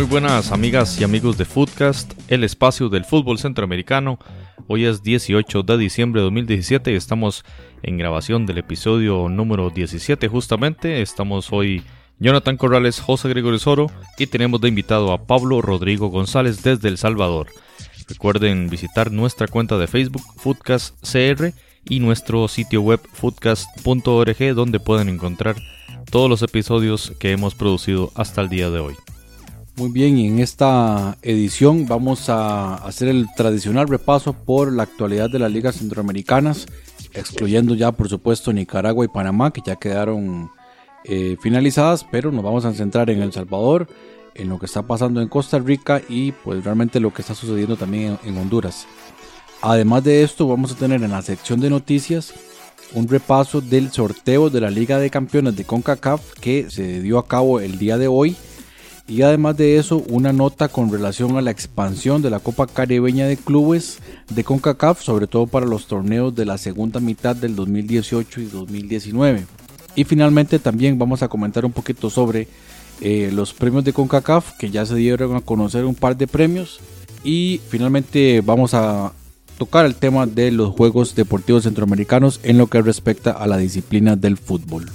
[0.00, 4.18] Muy buenas amigas y amigos de Footcast, el espacio del fútbol centroamericano.
[4.66, 7.44] Hoy es 18 de diciembre de 2017 y estamos
[7.82, 11.02] en grabación del episodio número 17 justamente.
[11.02, 11.82] Estamos hoy
[12.18, 16.96] Jonathan Corrales, José Gregorio Soro y tenemos de invitado a Pablo Rodrigo González desde El
[16.96, 17.48] Salvador.
[18.08, 21.52] Recuerden visitar nuestra cuenta de Facebook Footcast CR
[21.84, 25.56] y nuestro sitio web footcast.org donde pueden encontrar
[26.10, 28.94] todos los episodios que hemos producido hasta el día de hoy.
[29.80, 35.30] Muy bien, y en esta edición vamos a hacer el tradicional repaso por la actualidad
[35.30, 36.66] de las ligas centroamericanas,
[37.14, 40.50] excluyendo ya por supuesto Nicaragua y Panamá, que ya quedaron
[41.04, 43.88] eh, finalizadas, pero nos vamos a centrar en El Salvador,
[44.34, 47.78] en lo que está pasando en Costa Rica y pues realmente lo que está sucediendo
[47.78, 48.86] también en, en Honduras.
[49.62, 52.34] Además de esto, vamos a tener en la sección de noticias
[52.92, 57.26] un repaso del sorteo de la Liga de Campeones de CONCACAF que se dio a
[57.26, 58.36] cabo el día de hoy.
[59.10, 63.26] Y además de eso, una nota con relación a la expansión de la Copa Caribeña
[63.26, 63.98] de Clubes
[64.28, 69.46] de CONCACAF, sobre todo para los torneos de la segunda mitad del 2018 y 2019.
[69.96, 72.46] Y finalmente también vamos a comentar un poquito sobre
[73.00, 76.78] eh, los premios de CONCACAF, que ya se dieron a conocer un par de premios.
[77.24, 79.12] Y finalmente vamos a
[79.58, 84.14] tocar el tema de los Juegos Deportivos Centroamericanos en lo que respecta a la disciplina
[84.14, 84.86] del fútbol.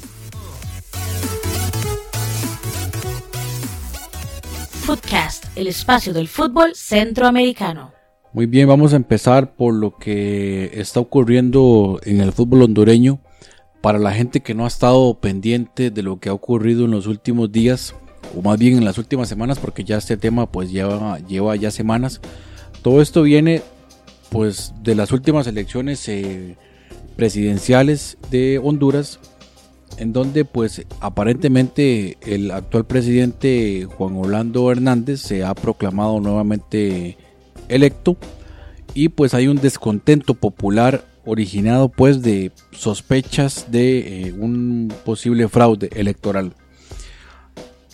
[4.85, 7.91] Footcast, el espacio del fútbol centroamericano.
[8.33, 13.19] Muy bien, vamos a empezar por lo que está ocurriendo en el fútbol hondureño.
[13.81, 17.07] Para la gente que no ha estado pendiente de lo que ha ocurrido en los
[17.07, 17.95] últimos días,
[18.37, 21.71] o más bien en las últimas semanas, porque ya este tema pues lleva, lleva ya
[21.71, 22.21] semanas.
[22.83, 23.63] Todo esto viene
[24.29, 26.57] pues de las últimas elecciones eh,
[27.15, 29.19] presidenciales de Honduras,
[29.97, 37.17] en donde pues aparentemente el actual presidente Juan Orlando Hernández se ha proclamado nuevamente
[37.69, 38.17] electo
[38.93, 45.89] y pues hay un descontento popular originado pues de sospechas de eh, un posible fraude
[45.95, 46.53] electoral.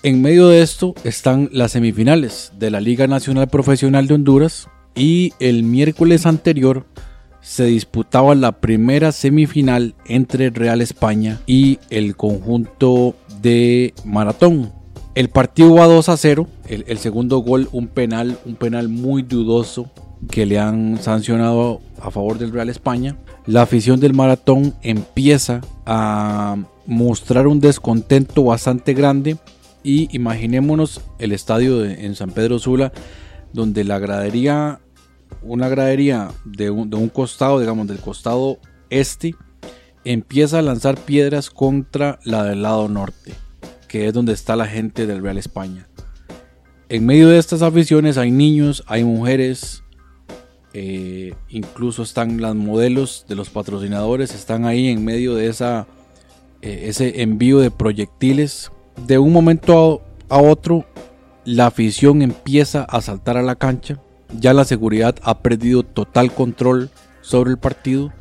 [0.03, 5.33] En medio de esto están las semifinales de la Liga Nacional Profesional de Honduras y
[5.39, 6.85] el miércoles anterior
[7.41, 14.71] se disputaba la primera semifinal entre Real España y el conjunto de Maratón.
[15.15, 19.91] El partido va 2 a 0, el, segundo gol un penal, un penal muy dudoso
[20.29, 23.17] que le han sancionado a favor del Real España.
[23.45, 29.37] La afición del Maratón empieza a mostrar un descontento bastante grande
[29.83, 32.93] y imaginémonos el estadio en San Pedro Sula
[33.53, 34.79] donde la gradería,
[35.41, 38.59] una gradería de un, de un costado, digamos del costado
[38.89, 39.35] este,
[40.03, 43.33] empieza a lanzar piedras contra la del lado norte,
[43.87, 45.87] que es donde está la gente del Real España.
[46.89, 49.83] En medio de estas aficiones hay niños, hay mujeres,
[50.73, 55.87] eh, incluso están las modelos de los patrocinadores, están ahí en medio de esa,
[56.61, 58.71] eh, ese envío de proyectiles.
[59.07, 60.85] De un momento a, a otro,
[61.45, 64.01] la afición empieza a saltar a la cancha.
[64.39, 66.89] Ya la seguridad ha perdido total control
[67.21, 68.11] sobre el partido.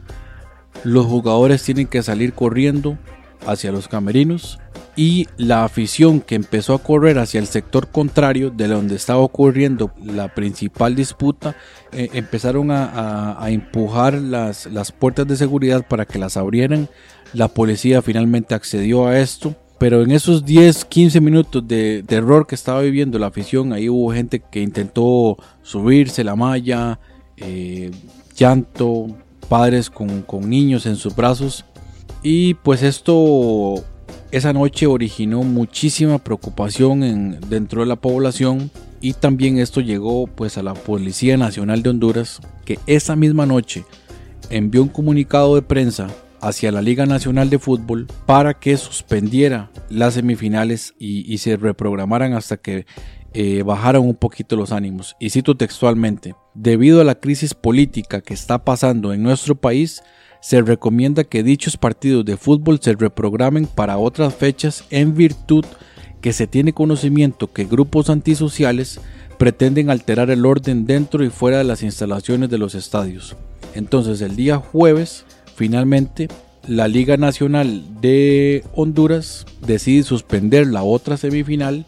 [0.85, 2.99] Los jugadores tienen que salir corriendo
[3.47, 4.59] hacia los camerinos
[4.97, 9.93] y la afición que empezó a correr hacia el sector contrario de donde estaba ocurriendo
[10.03, 11.57] la principal disputa
[11.93, 16.89] eh, empezaron a, empujar las, las puertas de seguridad para que las abrieran
[17.33, 22.55] la policía finalmente accedió a esto pero en esos 10 15 minutos de terror que
[22.55, 27.01] estaba viviendo la afición ahí hubo gente que intentó subirse la malla
[27.39, 27.91] eh,
[28.37, 29.07] llanto
[29.49, 31.65] padres con, niños en sus brazos.
[32.23, 33.83] Y pues esto
[34.31, 38.71] esa noche originó muchísima preocupación en- dentro de la población.
[39.01, 43.87] Y también esto llegó pues a la Policía Nacional de Honduras que esa misma noche
[44.51, 46.09] envió un comunicado de prensa
[46.41, 52.57] hacia la Liga Nacional de Fútbol para que suspendiera las semifinales y, se reprogramaran hasta
[52.57, 52.87] que
[53.33, 55.17] eh, bajaran un poquito los ánimos.
[55.21, 60.03] Y cito textualmente, debido a la crisis política que está pasando en nuestro país,
[60.41, 65.65] se recomienda que dichos partidos de fútbol se reprogramen para otras fechas en virtud
[66.21, 69.01] que se tiene conocimiento que grupos antisociales
[69.39, 73.37] pretenden alterar el orden dentro y fuera de las instalaciones de los estadios.
[73.75, 75.25] Entonces el día jueves,
[75.61, 76.29] finalmente,
[76.67, 81.85] la Liga Nacional de Honduras decide suspender la otra semifinal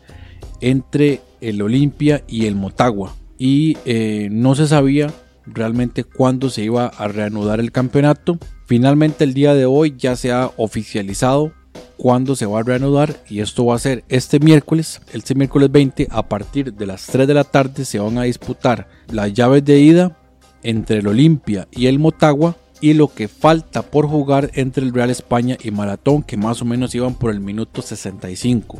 [0.60, 3.16] entre el Olimpia y el Motagua.
[3.38, 5.10] Y eh, no se sabía
[5.46, 8.38] realmente cuándo se iba a reanudar el campeonato.
[8.66, 11.54] Finalmente el día de hoy ya se ha oficializado
[11.96, 16.08] cuándo se va a reanudar y esto va a ser este miércoles, este miércoles 20
[16.10, 19.80] a partir de las 3 de la tarde se van a disputar las llaves de
[19.80, 20.18] ida
[20.62, 25.08] entre el Olimpia y el Motagua y lo que falta por jugar entre el Real
[25.08, 28.78] España y Maratón que más o menos iban por el minuto 65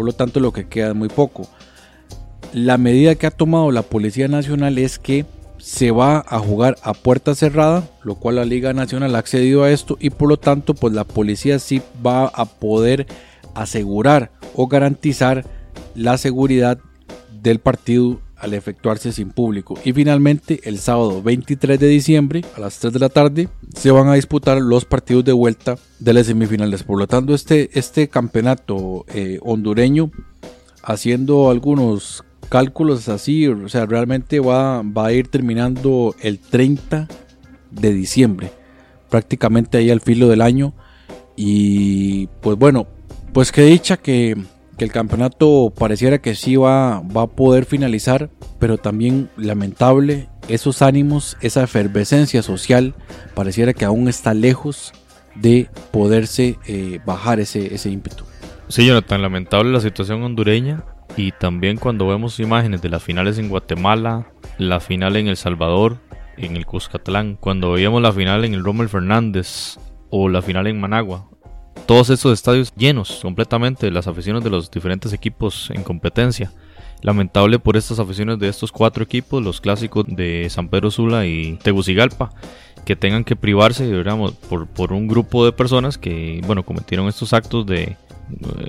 [0.00, 1.46] por lo tanto lo que queda es muy poco.
[2.54, 5.26] La medida que ha tomado la Policía Nacional es que
[5.58, 9.70] se va a jugar a puerta cerrada, lo cual la Liga Nacional ha accedido a
[9.70, 13.06] esto y por lo tanto pues la policía sí va a poder
[13.54, 15.44] asegurar o garantizar
[15.94, 16.78] la seguridad
[17.42, 19.78] del partido al efectuarse sin público.
[19.84, 24.08] Y finalmente el sábado 23 de diciembre a las 3 de la tarde se van
[24.08, 26.82] a disputar los partidos de vuelta de las semifinales.
[26.82, 30.10] Por lo tanto este, este campeonato eh, hondureño
[30.82, 37.06] haciendo algunos cálculos así, o sea, realmente va, va a ir terminando el 30
[37.70, 38.50] de diciembre,
[39.08, 40.74] prácticamente ahí al filo del año.
[41.36, 42.86] Y pues bueno,
[43.32, 44.36] pues que dicha que,
[44.80, 50.80] que el campeonato pareciera que sí va, va a poder finalizar, pero también lamentable esos
[50.80, 52.94] ánimos, esa efervescencia social,
[53.34, 54.94] pareciera que aún está lejos
[55.34, 58.24] de poderse eh, bajar ese, ese ímpetu.
[58.68, 60.82] Sí, Jonathan, lamentable la situación hondureña
[61.14, 65.98] y también cuando vemos imágenes de las finales en Guatemala, la final en El Salvador,
[66.38, 69.78] en el Cuscatlán, cuando veíamos la final en el Rommel Fernández
[70.08, 71.28] o la final en Managua,
[71.90, 76.52] todos estos estadios llenos completamente de las aficiones de los diferentes equipos en competencia.
[77.02, 81.58] Lamentable por estas aficiones de estos cuatro equipos, los clásicos de San Pedro Sula y
[81.64, 82.30] Tegucigalpa,
[82.84, 87.32] que tengan que privarse digamos, por, por un grupo de personas que bueno, cometieron estos
[87.32, 87.96] actos de,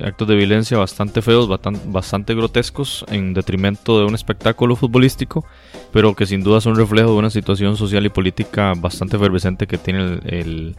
[0.03, 1.49] actos de violencia bastante feos,
[1.85, 5.45] bastante grotescos en detrimento de un espectáculo futbolístico,
[5.91, 9.77] pero que sin duda son reflejo de una situación social y política bastante efervescente que
[9.77, 10.75] tiene el,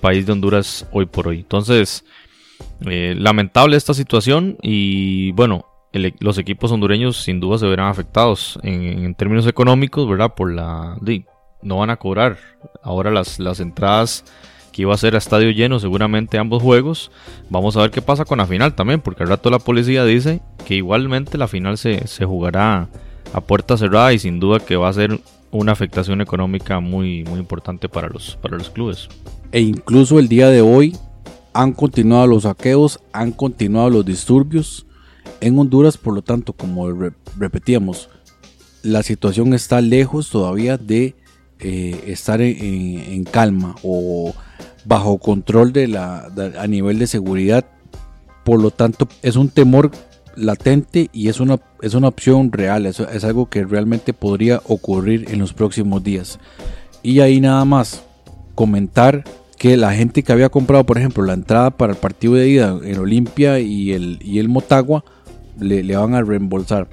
[0.00, 1.40] país de Honduras hoy por hoy.
[1.40, 2.04] Entonces,
[2.86, 5.66] eh, lamentable esta situación y bueno,
[6.20, 10.34] los equipos hondureños sin duda se verán afectados en, términos económicos, ¿verdad?
[10.34, 10.96] Por la...
[11.62, 12.38] no van a cobrar
[12.82, 14.24] ahora las entradas
[14.74, 17.12] que iba a ser a estadio lleno seguramente ambos juegos.
[17.48, 20.40] Vamos a ver qué pasa con la final también, porque al rato la policía dice
[20.66, 22.88] que igualmente la final se, jugará
[23.32, 25.20] a puerta cerrada y sin duda que va a ser
[25.52, 29.08] una afectación económica muy, muy importante para los, para los clubes.
[29.52, 30.96] E incluso el día de hoy
[31.52, 34.86] han continuado los saqueos, han continuado los disturbios
[35.40, 36.90] en Honduras, por lo tanto, como
[37.38, 38.10] repetíamos,
[38.82, 41.14] la situación está lejos todavía de
[41.66, 44.34] eh, estar en, calma o
[44.84, 47.64] bajo control de la, a nivel de seguridad.
[48.44, 49.90] Por lo tanto, es un temor
[50.36, 55.30] latente y es una, es una opción real, es, es algo que realmente podría ocurrir
[55.30, 56.38] en los próximos días.
[57.02, 58.02] Y ahí nada más
[58.54, 59.24] comentar
[59.56, 62.78] que la gente que había comprado, por ejemplo, la entrada para el partido de ida
[62.84, 65.02] en Olimpia y el, y el Motagua,
[65.58, 66.88] le, le, van a reembolsar.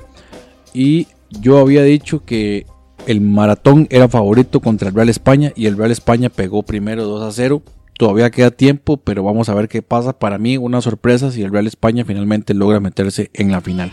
[0.74, 1.08] Y
[1.42, 2.66] yo había dicho que
[3.08, 7.24] el maratón era favorito contra el Real España y el Real España pegó primero 2
[7.24, 7.62] a 0
[8.02, 10.18] Todavía queda tiempo, pero vamos a ver qué pasa.
[10.18, 13.92] Para mí, una sorpresa si el Real España finalmente logra meterse en la final.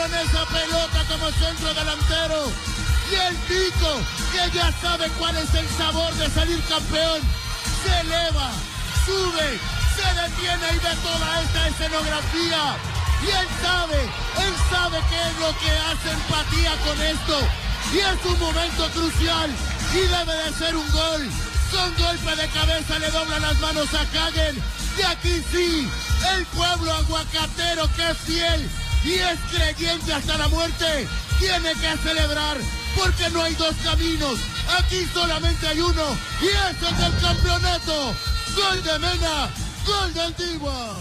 [0.00, 2.50] Metieron esa pelota como centro delantero.
[3.10, 4.00] Y el Pico,
[4.32, 7.20] que ya sabe cuál es el sabor de salir campeón,
[7.82, 8.50] se eleva,
[9.04, 9.60] sube,
[9.96, 12.76] se detiene y ve toda esta escenografía.
[13.22, 17.38] Y él sabe, él sabe qué es lo que hace empatía con esto.
[17.92, 19.50] Y es un momento crucial
[19.92, 21.28] y debe de ser un gol.
[21.70, 24.62] Con golpe de cabeza le doblan las manos a Kagen.
[24.96, 25.90] Y aquí sí,
[26.36, 28.70] el pueblo aguacatero que es fiel
[29.04, 31.06] y es creyente hasta la muerte,
[31.38, 32.58] tiene que celebrar
[32.96, 34.38] porque no hay dos caminos,
[34.78, 36.04] aquí solamente hay uno
[36.40, 38.14] y ese es el campeonato.
[38.56, 39.48] Gol de Mena,
[39.86, 40.96] gol de Antigua.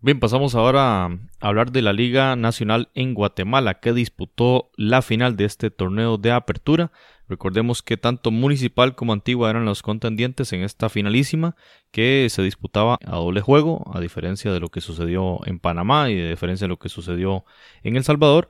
[0.00, 5.36] Bien, pasamos ahora a hablar de la Liga Nacional en Guatemala, que disputó la final
[5.36, 6.92] de este torneo de apertura.
[7.28, 11.56] Recordemos que tanto Municipal como Antigua eran los contendientes en esta finalísima,
[11.90, 16.20] que se disputaba a doble juego, a diferencia de lo que sucedió en Panamá y
[16.20, 17.44] a diferencia de lo que sucedió
[17.82, 18.48] en El Salvador.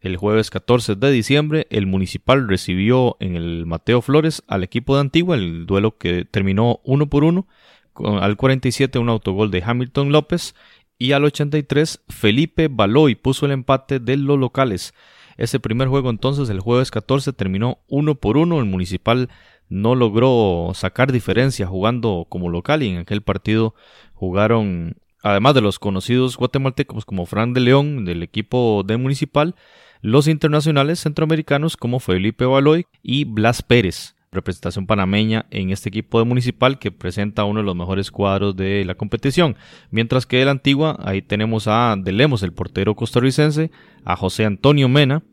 [0.00, 5.02] El jueves 14 de diciembre, el Municipal recibió en el Mateo Flores al equipo de
[5.02, 7.46] Antigua, el duelo que terminó uno por uno.
[7.94, 10.54] Al 47 un autogol de Hamilton López
[10.98, 14.94] y al 83 Felipe Baloy puso el empate de los locales.
[15.36, 18.58] Ese primer juego entonces el jueves 14 terminó uno por uno.
[18.58, 19.28] El municipal
[19.68, 23.74] no logró sacar diferencia jugando como local y en aquel partido
[24.14, 29.54] jugaron, además de los conocidos guatemaltecos como Fran de León del equipo de municipal,
[30.00, 36.24] los internacionales centroamericanos como Felipe Baloy y Blas Pérez representación panameña en este equipo de
[36.24, 39.56] Municipal que presenta uno de los mejores cuadros de la competición.
[39.90, 43.72] Mientras que el Antigua, ahí tenemos a Delemos, el portero costarricense,
[44.04, 45.24] a José Antonio Mena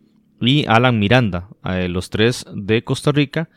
[0.41, 1.49] y Alan Miranda,
[1.87, 3.49] los tres de Costa Rica.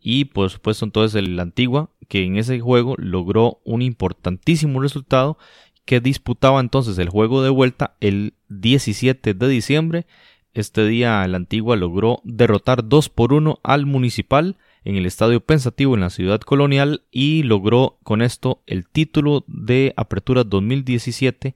[0.00, 5.38] Y por supuesto entonces el Antigua, que en ese juego logró un importantísimo resultado
[5.86, 10.06] que disputaba entonces el juego de vuelta el 17 de diciembre.
[10.52, 15.94] Este día el Antigua logró derrotar 2 por 1 al Municipal en el Estadio Pensativo
[15.94, 21.54] en la ciudad colonial y logró con esto el título de Apertura 2017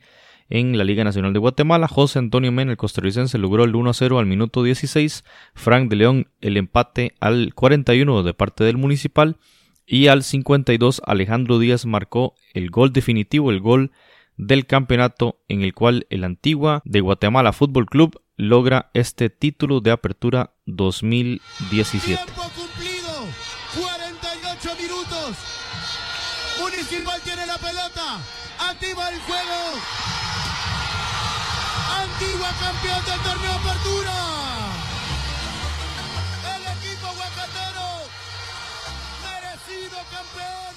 [0.51, 1.89] en la Liga Nacional de Guatemala.
[1.89, 5.25] José Antonio Men, el costarricense, logró el 1-0 al minuto 16.
[5.55, 9.37] Frank de León el empate al 41 de parte del Municipal.
[9.87, 13.91] Y al 52 Alejandro Díaz marcó el gol definitivo, el gol
[14.37, 19.91] del campeonato en el cual el Antigua de Guatemala Fútbol Club logra este título de
[19.91, 22.23] apertura 2017.
[26.79, 28.21] Municipal tiene la pelota.
[28.71, 29.59] Activa el juego.
[31.91, 34.15] Antigua campeón del torneo Apertura.
[36.55, 37.87] El equipo guacatero.
[39.25, 40.75] Merecido campeón.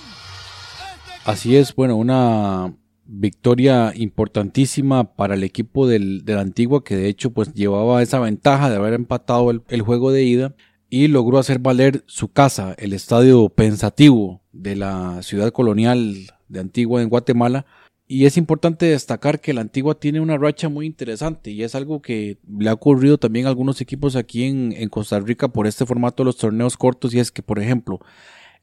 [0.95, 2.73] Este Así es, bueno, una
[3.05, 8.19] victoria importantísima para el equipo del, de la Antigua que de hecho pues llevaba esa
[8.19, 10.55] ventaja de haber empatado el, el juego de ida
[10.89, 16.15] y logró hacer valer su casa, el estadio pensativo de la ciudad colonial
[16.47, 17.65] de Antigua en Guatemala.
[18.07, 22.01] Y es importante destacar que la Antigua tiene una racha muy interesante y es algo
[22.01, 25.85] que le ha ocurrido también a algunos equipos aquí en, en Costa Rica por este
[25.85, 28.01] formato de los torneos cortos y es que, por ejemplo,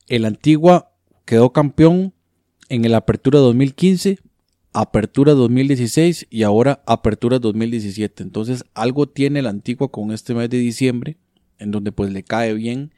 [0.07, 0.93] el Antigua
[1.25, 2.13] quedó campeón
[2.69, 4.19] en el Apertura 2015,
[4.75, 8.23] Apertura 2016 y ahora Apertura 2017.
[8.23, 11.17] Entonces algo tiene la Antigua con este mes de diciembre
[11.59, 12.93] en donde pues le cae bien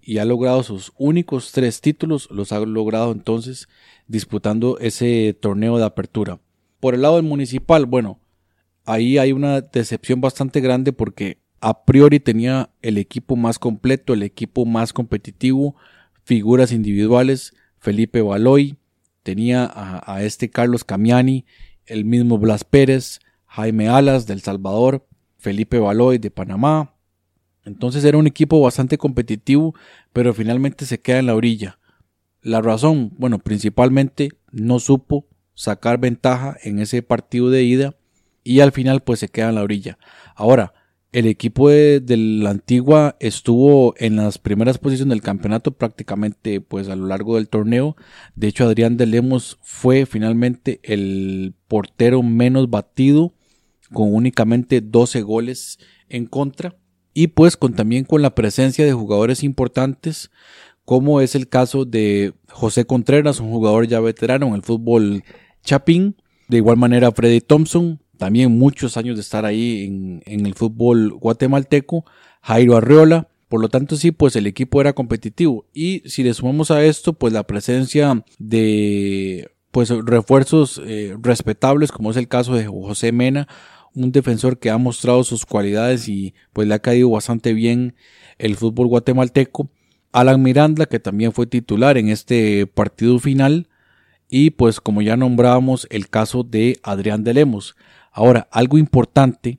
[0.00, 3.68] y ha logrado sus únicos tres títulos, los ha logrado entonces
[4.06, 6.40] disputando ese torneo de apertura.
[6.80, 8.20] Por el lado del municipal, bueno,
[8.84, 14.22] ahí hay una decepción bastante grande porque a priori tenía el equipo más completo, el
[14.22, 15.76] equipo más competitivo,
[16.24, 18.76] figuras individuales, Felipe Baloy,
[19.22, 21.44] tenía a, este Carlos Camiani,
[21.86, 25.06] el mismo Blas Pérez, Jaime Alas del Salvador,
[25.38, 26.94] Felipe Baloy de Panamá,
[27.68, 29.74] entonces era un equipo bastante competitivo,
[30.12, 31.78] pero finalmente se queda en la orilla.
[32.42, 37.94] La razón, bueno, principalmente no supo sacar ventaja en ese partido de ida
[38.44, 39.98] y al final pues se queda en la orilla.
[40.34, 40.72] Ahora,
[41.10, 46.96] el equipo de, la antigua estuvo en las primeras posiciones del campeonato prácticamente pues a
[46.96, 47.96] lo largo del torneo.
[48.34, 53.32] De hecho, Adrián de Lemos fue finalmente el portero menos batido
[53.92, 56.76] con únicamente 12 goles en contra
[57.18, 60.30] y pues con también con la presencia de jugadores importantes
[60.84, 65.24] como es el caso de José Contreras, un jugador ya veterano en el fútbol
[65.64, 66.14] chapín,
[66.46, 71.12] de igual manera Freddy Thompson, también muchos años de estar ahí en, en el fútbol
[71.12, 72.04] guatemalteco,
[72.40, 75.66] Jairo Arreola, por lo tanto, sí, pues el equipo era competitivo.
[75.74, 82.10] Y si le sumamos a esto, pues la presencia de pues refuerzos eh, respetables, como
[82.12, 83.48] es el caso de José Mena,
[84.04, 87.94] un defensor que ha mostrado sus cualidades y pues le ha caído bastante bien
[88.38, 89.70] el fútbol guatemalteco.
[90.12, 93.68] Alan Miranda, que también fue titular en este partido final.
[94.30, 97.76] Y pues como ya nombrábamos el caso de Adrián de Lemos.
[98.12, 99.58] Ahora, algo importante,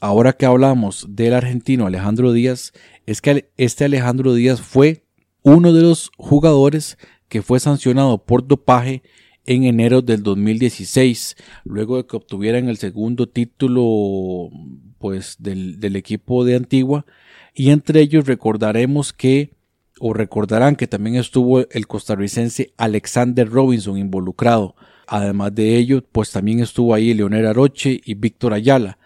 [0.00, 2.72] ahora que hablamos del argentino Alejandro Díaz,
[3.06, 5.04] es que este Alejandro Díaz fue
[5.42, 6.96] uno de los jugadores
[7.28, 9.02] que fue sancionado por dopaje
[9.48, 14.50] en enero del 2016, luego de que obtuvieran el segundo título
[14.98, 17.06] pues del, del equipo de Antigua
[17.54, 19.54] y entre ellos recordaremos que
[20.00, 24.76] o recordarán que también estuvo el costarricense Alexander Robinson involucrado.
[25.06, 28.98] Además de ello, pues también estuvo ahí Leonel Aroche y Víctor Ayala.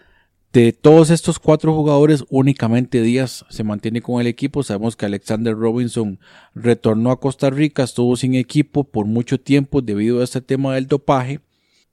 [0.53, 4.63] De todos estos cuatro jugadores, únicamente Díaz se mantiene con el equipo.
[4.63, 6.21] Sabemos que Alexander Robinson
[6.55, 10.89] retornó a Costa Rica, estuvo sin equipo por mucho tiempo debido a este tema del
[10.89, 11.41] dopaje,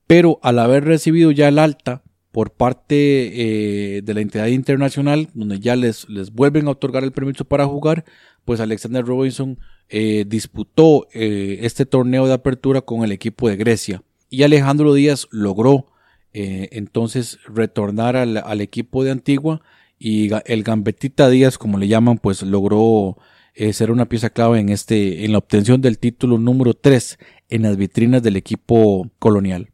[0.07, 5.61] pero al haber recibido ya el alta por parte eh, de la entidad internacional, donde
[5.61, 8.03] ya les, les vuelven a otorgar el permiso para jugar,
[8.43, 14.03] pues Alexander Robinson eh, disputó eh, este torneo de apertura con el equipo de Grecia.
[14.29, 15.85] Y Alejandro Díaz logró
[16.33, 19.61] eh, entonces retornar al, equipo de Antigua
[19.97, 23.17] y el Gambetita Díaz, como le llaman, pues logró
[23.55, 27.17] eh, ser una pieza clave en, este, en la obtención del título número 3
[27.49, 29.69] en las vitrinas del equipo colonial.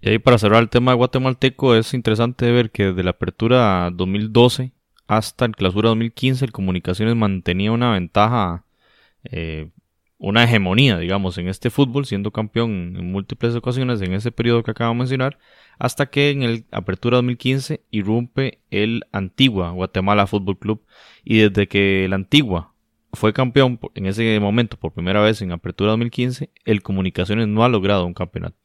[0.00, 3.90] Y ahí para cerrar el tema de guatemalteco es interesante ver que desde la apertura
[3.92, 4.72] 2012
[5.06, 8.64] hasta el clausura 2015 el Comunicaciones mantenía una ventaja
[9.24, 9.70] eh,
[10.20, 14.70] una hegemonía, digamos, en este fútbol, siendo campeón en múltiples ocasiones en ese periodo que
[14.70, 15.38] acabo de mencionar,
[15.78, 20.82] hasta que en el Apertura 2015 irrumpe el Antigua Guatemala Fútbol Club
[21.24, 22.74] y desde que el Antigua
[23.14, 27.70] fue campeón en ese momento por primera vez en Apertura 2015, el Comunicaciones no ha
[27.70, 28.56] logrado un campeonato.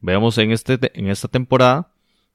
[0.00, 1.90] Veamos en, este, en esta temporada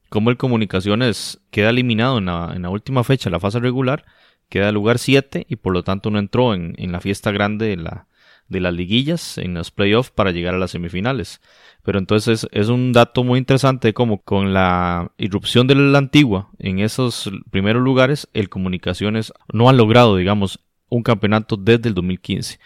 [0.10, 4.04] cómo el Comunicaciones queda eliminado en la, en la última fecha, la fase regular,
[4.50, 7.78] queda lugar 7 y por lo tanto no entró en, en la fiesta grande de
[7.78, 8.08] la,
[8.48, 11.42] de las liguillas en los playoffs para llegar a las semifinales.
[11.84, 16.80] Pero entonces es un dato muy interesante como con la irrupción de la antigua en
[16.80, 20.60] esos primeros lugares, el Comunicaciones no ha logrado, digamos,
[20.90, 22.60] un campeonato desde el 2015.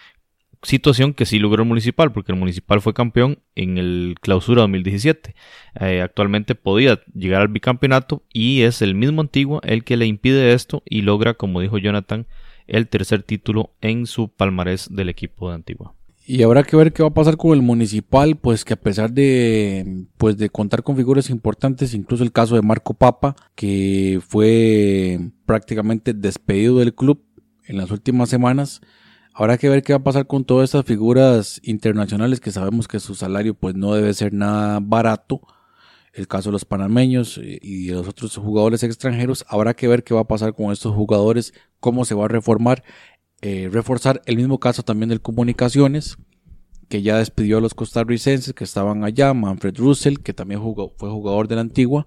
[0.62, 5.34] Situación que sí logró el Municipal, porque el Municipal fue campeón en el clausura 2017.
[5.80, 10.54] Eh, actualmente podía llegar al bicampeonato y es el mismo Antigua el que le impide
[10.54, 12.28] esto y logra, como dijo Jonathan,
[12.70, 15.96] el tercer título en su palmarés del equipo de Antigua.
[16.26, 19.12] Y habrá que ver qué va a pasar con el municipal, pues que a pesar
[19.12, 25.20] de, pues de contar con figuras importantes, incluso el caso de Marco Papa, que fue
[25.48, 27.24] prácticamente despedido del club
[27.66, 28.82] en las últimas semanas,
[29.34, 33.00] habrá que ver qué va a pasar con todas estas figuras internacionales que sabemos que
[33.00, 35.42] su salario pues no debe ser nada barato
[36.14, 39.46] el caso de los panameños eh, y de los otros jugadores extranjeros.
[39.48, 42.84] Habrá que ver qué va a pasar con estos jugadores, cómo se va a reformar,
[43.42, 44.22] eh, reforzar.
[44.26, 46.18] El mismo caso también del Comunicaciones,
[46.90, 51.10] que ya despidió a los costarricenses que estaban allá, Manfred Russell, que también jugó, fue
[51.10, 52.06] jugador de la antigua.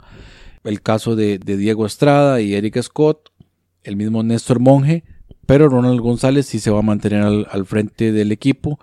[0.64, 3.30] El caso de, Diego Estrada y Eric Scott,
[3.82, 5.04] el mismo Néstor Monge,
[5.46, 8.78] pero Ronald González sí se va a mantener al, frente del equipo.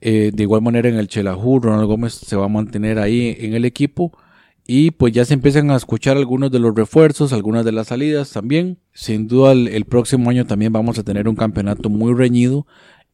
[0.00, 3.54] Eh, de igual manera en el Chelajú, Ronald Gómez se va a mantener ahí en
[3.54, 4.16] el equipo.
[4.70, 8.30] Y pues ya se empiezan a escuchar algunos de los refuerzos, algunas de las salidas
[8.32, 8.78] también.
[8.92, 12.66] Sin duda el, próximo año también vamos a tener un campeonato muy reñido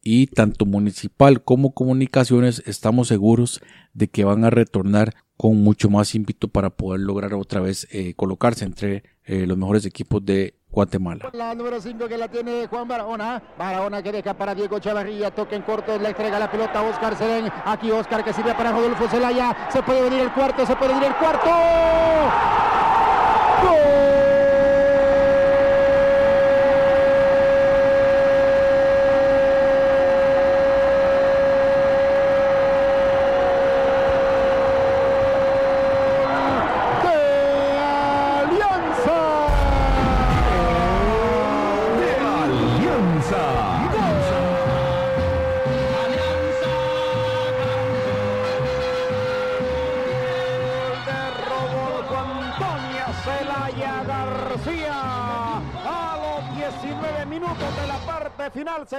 [0.03, 3.61] y tanto municipal como comunicaciones estamos seguros
[3.93, 8.15] de que van a retornar con mucho más ímpetu para poder lograr otra vez eh,
[8.15, 11.29] colocarse entre eh, los mejores equipos de Guatemala.
[11.33, 13.41] La número 5 que la tiene Juan Barahona.
[13.57, 15.31] Barahona que deja para Diego Chavarría.
[15.31, 17.51] Toca en corto, le entrega la pelota a Oscar Serén.
[17.65, 19.55] Aquí Oscar que sirve para Rodolfo Zelaya.
[19.69, 21.49] Se puede venir el cuarto, se puede venir el cuarto.
[23.63, 24.14] ¡Gol!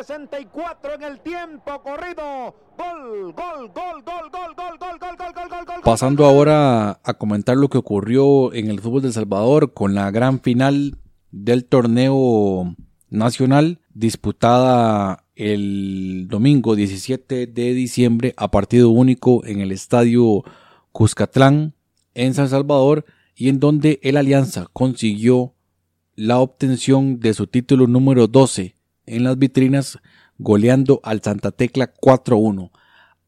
[0.07, 2.55] 64 en el tiempo corrido.
[2.79, 5.81] Gol, gol, gol, gol, gol, gol, gol, gol, gol, gol, gol.
[5.83, 10.41] Pasando ahora a comentar lo que ocurrió en el fútbol de Salvador con la gran
[10.41, 10.99] final
[11.33, 12.77] del torneo
[13.11, 20.45] nacional disputada el domingo 17 de diciembre a partido único en el estadio
[20.93, 21.75] Cuscatlán
[22.15, 25.55] en San Salvador y en donde el Alianza consiguió
[26.15, 28.76] la obtención de su título número 12
[29.07, 29.99] en las vitrinas
[30.39, 32.71] goleando al Santa Tecla 4-1.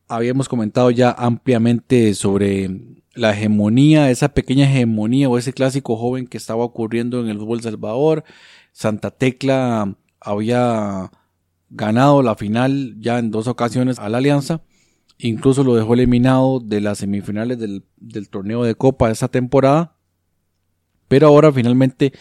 [0.09, 2.71] Habíamos comentado ya ampliamente sobre
[3.15, 7.61] la hegemonía, esa pequeña hegemonía o ese clásico joven que estaba ocurriendo en el fútbol
[7.61, 8.25] Salvador.
[8.73, 11.11] Santa Tecla había
[11.71, 14.63] ganado la final ya en dos ocasiones a la Alianza
[15.19, 17.83] incluso lo dejó eliminado de las semifinales del,
[18.31, 19.97] torneo de Copa esa temporada.
[21.09, 22.13] Pero ahora finalmente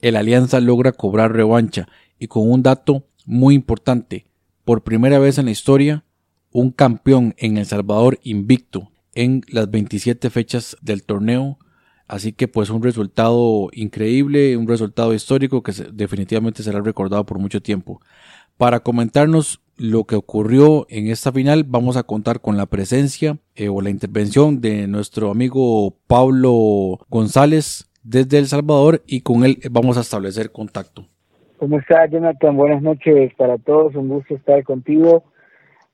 [0.00, 4.26] el Alianza logra cobrar revancha y con un dato muy importante,
[4.64, 6.04] por primera vez en la historia,
[6.50, 11.58] un campeón en El Salvador invicto en las 27 fechas del torneo.
[12.06, 17.62] Así que pues un resultado increíble, un resultado histórico que definitivamente será recordado por mucho
[17.62, 18.00] tiempo.
[18.56, 23.68] Para comentarnos lo que ocurrió en esta final, vamos a contar con la presencia eh,
[23.68, 29.96] o la intervención de nuestro amigo Pablo González desde El Salvador y con él vamos
[29.96, 31.08] a establecer contacto.
[31.64, 32.58] ¿Cómo está Jonathan?
[32.58, 35.24] Buenas noches para todos, un gusto estar contigo.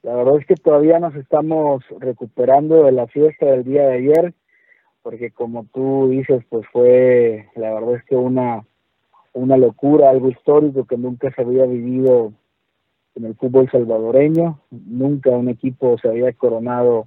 [0.02, 4.34] La verdad es que todavía nos estamos recuperando de la fiesta del día de ayer,
[5.04, 8.64] porque como tú dices, pues fue, la verdad es que una,
[9.32, 12.32] una locura, algo histórico que nunca se había vivido
[13.14, 17.06] en el fútbol salvadoreño, nunca un equipo se había coronado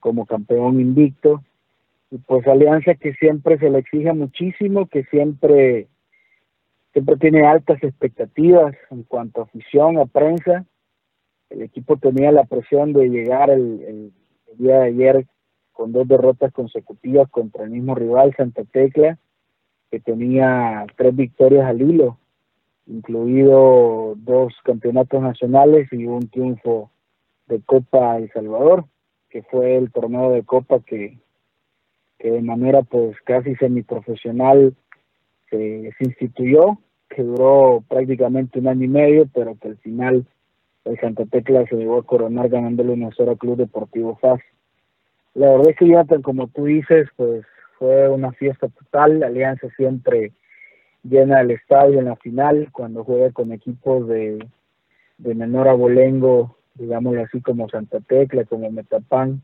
[0.00, 1.42] como campeón invicto,
[2.10, 5.88] y pues Alianza que siempre se le exige muchísimo, que siempre
[6.96, 10.64] siempre tiene altas expectativas en cuanto a afición, a prensa.
[11.50, 14.14] El equipo tenía la presión de llegar el,
[14.56, 15.26] día de ayer
[15.74, 19.18] con dos derrotas consecutivas contra el mismo rival, Santa Tecla,
[19.90, 22.16] que tenía tres victorias al hilo,
[22.86, 26.90] incluido dos campeonatos nacionales y un triunfo
[27.46, 28.86] de Copa El Salvador,
[29.28, 31.18] que fue el torneo de Copa que,
[32.18, 34.74] que de manera pues casi semiprofesional
[35.50, 36.78] se, se instituyó
[37.16, 40.26] que duró prácticamente un año y medio, pero que al final
[40.84, 44.38] el Santa Tecla se llegó a coronar ganándole 1-0 al Club Deportivo FAS.
[45.32, 47.46] La verdad es que Jonathan, como tú dices, pues
[47.78, 50.32] fue una fiesta total, la Alianza siempre
[51.04, 54.46] llena el estadio en la final, cuando juega con equipos de,
[55.16, 59.40] de menor abolengo, digámoslo así como Santa Tecla, como Metapan,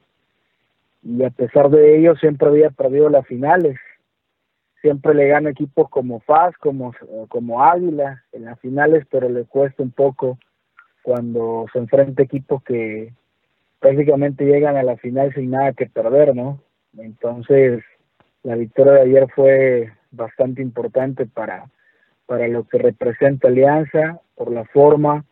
[1.03, 3.79] y a pesar de ello siempre había perdido las finales,
[4.83, 6.92] siempre le gana equipos como FAS, como,
[7.29, 10.38] como Águila en las finales, pero le cuesta un poco
[11.03, 13.14] cuando se enfrenta equipos que
[13.79, 16.61] prácticamente llegan a la final sin nada que perder, ¿no?
[16.99, 17.83] Entonces,
[18.42, 21.71] la victoria de ayer fue bastante importante para,
[22.27, 25.25] para lo que representa Alianza, por la forma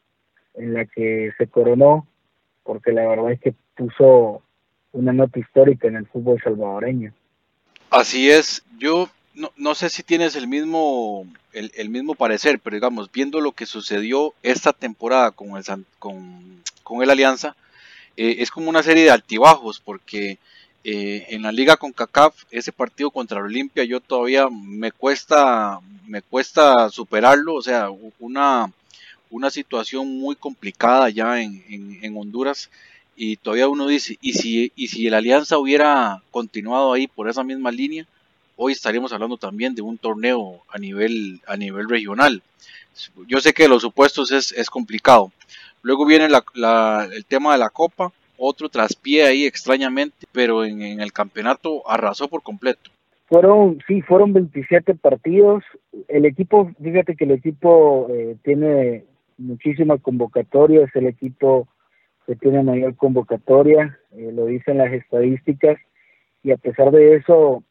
[0.54, 2.06] en la que se coronó,
[2.62, 4.42] porque la verdad es que puso
[4.92, 7.12] una nota histórica en el fútbol salvadoreño.
[7.90, 13.10] Así es, yo no, no sé si tienes el mismo, el, mismo parecer, pero digamos,
[13.12, 15.64] viendo lo que sucedió esta temporada con el,
[15.98, 17.56] con, con el Alianza,
[18.16, 20.38] eh, es como una serie de altibajos, porque
[20.82, 25.78] eh, en la liga con CACAF, ese partido contra el Olimpia, yo todavía me cuesta,
[26.06, 27.88] me cuesta superarlo, o sea,
[28.18, 28.72] una,
[29.30, 31.62] una situación muy complicada ya en,
[32.02, 32.70] en, Honduras
[33.14, 37.44] y todavía uno dice, ¿y si, ¿y si el Alianza hubiera continuado ahí por esa
[37.44, 38.06] misma línea?
[38.62, 42.42] Hoy estaríamos hablando también de un torneo a nivel, a nivel regional.
[43.26, 45.32] Yo sé que los supuestos es, es complicado.
[45.80, 51.10] Luego viene la, el tema de la Copa, otro traspié ahí extrañamente, pero en, el
[51.10, 52.90] campeonato arrasó por completo.
[53.28, 55.64] Fueron, sí, fueron 27 partidos.
[56.08, 59.04] El equipo, fíjate que el equipo eh, tiene
[59.38, 61.66] muchísima convocatoria, es el equipo
[62.26, 65.78] que tiene mayor convocatoria, eh, lo dicen las estadísticas,
[66.42, 67.64] y a pesar de eso,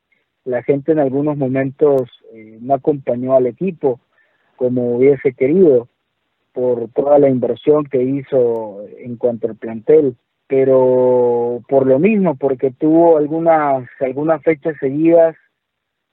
[0.46, 4.00] la gente en algunos momentos eh, no acompañó al equipo
[4.56, 5.88] como hubiese querido
[6.54, 10.16] por toda la inversión que hizo en cuanto al plantel
[10.48, 15.36] pero por lo mismo porque tuvo algunas algunas fechas seguidas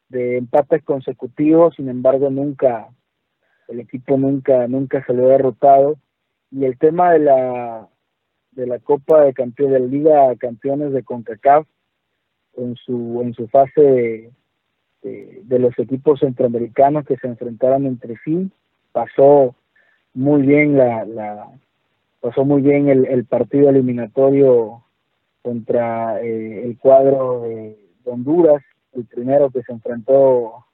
[0.09, 2.89] de empates consecutivos sin embargo nunca
[3.69, 5.97] el equipo nunca nunca se lo ha derrotado.
[6.51, 7.89] Y el tema de la
[8.53, 11.67] de la Copa de Campeones de la Liga Campeones de CONCACAF
[12.57, 14.31] en su en su fase
[15.03, 18.51] de, los equipos centroamericanos que se enfrentaron entre sí
[18.93, 19.55] pasó
[20.15, 21.49] muy bien la, la
[22.21, 24.83] pasó muy bien el, el partido eliminatorio
[25.43, 30.65] contra eh, el cuadro de, Honduras el primero que se enfrentó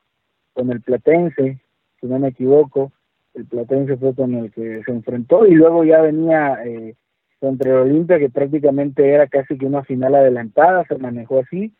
[0.52, 1.58] con el Platense
[2.00, 2.92] si no me equivoco
[3.34, 6.94] el Platense fue con el que se enfrentó y luego ya venía eh,
[7.42, 11.72] contra el Olimpia que prácticamente era casi que una final adelantada, se manejó así,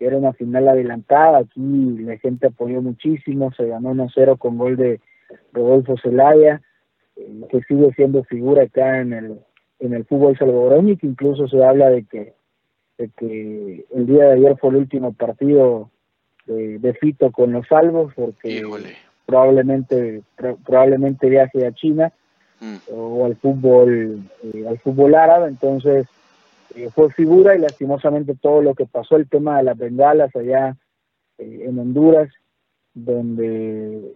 [0.00, 1.60] era una final adelantada, aquí
[1.98, 5.00] la gente apoyó muchísimo, se ganó 1-0 con gol de
[5.52, 6.62] Rodolfo Zelaya,
[7.14, 9.40] eh, que sigue siendo figura acá en el
[9.80, 12.32] en el fútbol salvadoreño y que incluso se habla de que
[12.96, 15.90] de que el día de ayer fue el último partido
[16.46, 18.62] de, Fito con los salvos porque
[19.26, 20.22] probablemente
[20.64, 22.14] probablemente viaje a China
[22.58, 22.76] Mm.
[22.90, 26.06] o al fútbol eh, al fútbol árabe entonces
[26.76, 30.76] eh, fue figura y lastimosamente todo lo que pasó, el tema de las bengalas allá
[31.38, 32.28] eh, en Honduras,
[32.92, 34.12] donde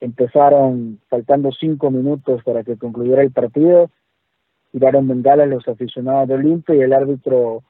[0.00, 3.90] empezaron faltando cinco minutos para que concluyera el partido,
[4.72, 7.62] tiraron bengalas los aficionados de Olimpia y el árbitro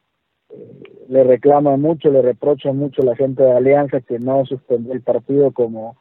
[1.09, 5.01] le reclama mucho, le reprocha mucho a la gente de Alianza que no suspendió el
[5.01, 5.97] partido como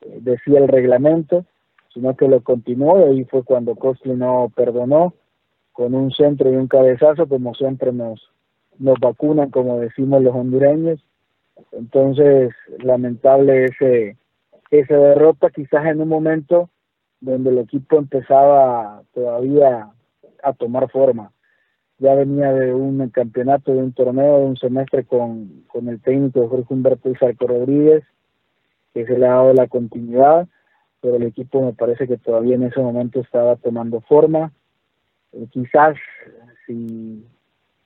[0.00, 1.44] decía el reglamento,
[1.92, 5.14] sino que lo continuó y ahí fue cuando Costly no perdonó
[5.72, 8.30] con un centro y un cabezazo, como siempre nos,
[8.78, 11.00] nos vacunan, como decimos los hondureños.
[11.72, 14.16] Entonces, lamentable ese,
[14.70, 16.70] esa derrota, quizás en un momento
[17.20, 19.88] donde el equipo empezaba todavía
[20.42, 21.30] a tomar forma.
[21.98, 26.48] Ya venía de un campeonato, de un torneo, de un semestre con, con el técnico
[26.48, 28.02] Jorge Humberto Izarco Rodríguez,
[28.92, 30.48] que se le ha dado la continuidad,
[31.02, 34.52] pero el equipo me parece que todavía en ese momento estaba tomando forma.
[35.32, 35.96] Eh, quizás
[36.64, 37.26] si,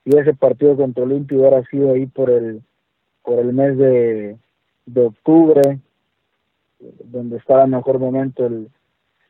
[0.03, 2.61] si, ese partido contra Olimpia hubiera sido ahí por el,
[3.23, 4.37] por el mes de,
[4.85, 5.79] de octubre,
[7.05, 8.69] donde estaba en mejor momento el,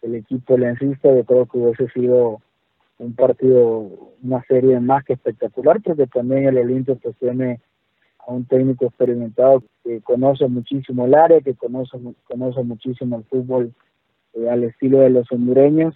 [0.01, 2.41] el equipo lencista, yo creo que hubiese sido
[2.99, 3.89] un partido,
[4.21, 7.61] una serie más que espectacular, porque también el Olimpia pues tiene
[8.27, 13.73] a un técnico experimentado que conoce muchísimo el área, que conoce, conoce muchísimo el fútbol
[14.33, 15.95] eh, al estilo de los hondureños,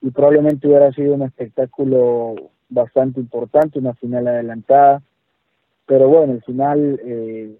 [0.00, 2.36] y probablemente hubiera sido un espectáculo
[2.68, 5.02] bastante importante, una final adelantada,
[5.86, 7.56] pero bueno, al final eh,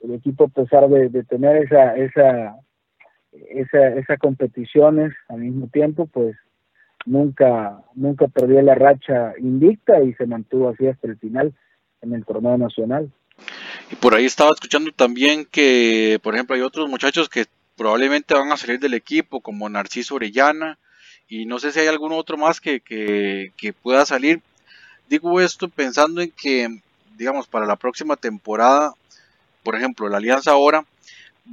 [0.00, 2.56] el equipo a pesar de, de tener esa, esa,
[3.32, 6.36] esa, esas competiciones al mismo tiempo, pues
[7.04, 11.52] nunca, nunca perdió la racha invicta y se mantuvo así hasta el final
[12.02, 13.10] en el torneo nacional.
[13.90, 17.46] Y por ahí estaba escuchando también que, por ejemplo, hay otros muchachos que
[17.76, 20.78] probablemente van a salir del equipo, como Narciso Orellana,
[21.28, 24.42] y no sé si hay algún otro más que, que, pueda salir.
[25.08, 26.80] Digo esto pensando en que,
[27.16, 28.92] digamos, para la próxima temporada,
[29.62, 30.84] por ejemplo, la Alianza ahora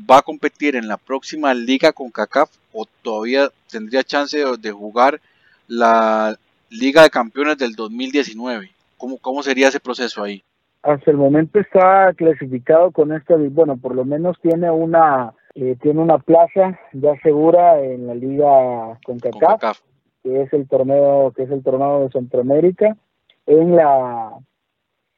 [0.10, 4.72] va a competir en la próxima liga con CACAF o todavía tendría chance de, de
[4.72, 5.22] jugar
[5.68, 6.38] la
[6.70, 8.72] Liga de Campeones del 2019.
[8.98, 10.44] ¿Cómo, ¿Cómo sería ese proceso ahí?
[10.84, 16.02] Hasta el momento está clasificado con esta, bueno, por lo menos tiene una eh, tiene
[16.02, 19.80] una plaza ya segura en la liga con CACAF,
[20.24, 22.98] que es el torneo que es el torneo de Centroamérica
[23.46, 24.38] en la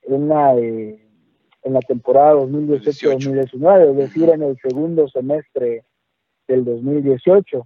[0.03, 1.01] en la eh,
[1.63, 5.83] en la temporada 2018-2019, es decir, en el segundo semestre
[6.47, 7.65] del 2018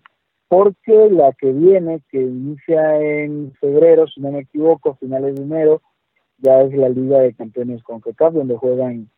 [0.50, 5.82] porque la que viene, que inicia en febrero, si no me equivoco, finales de enero,
[6.42, 9.10] ya es la Liga de Campeones con CONCACAF, donde juegan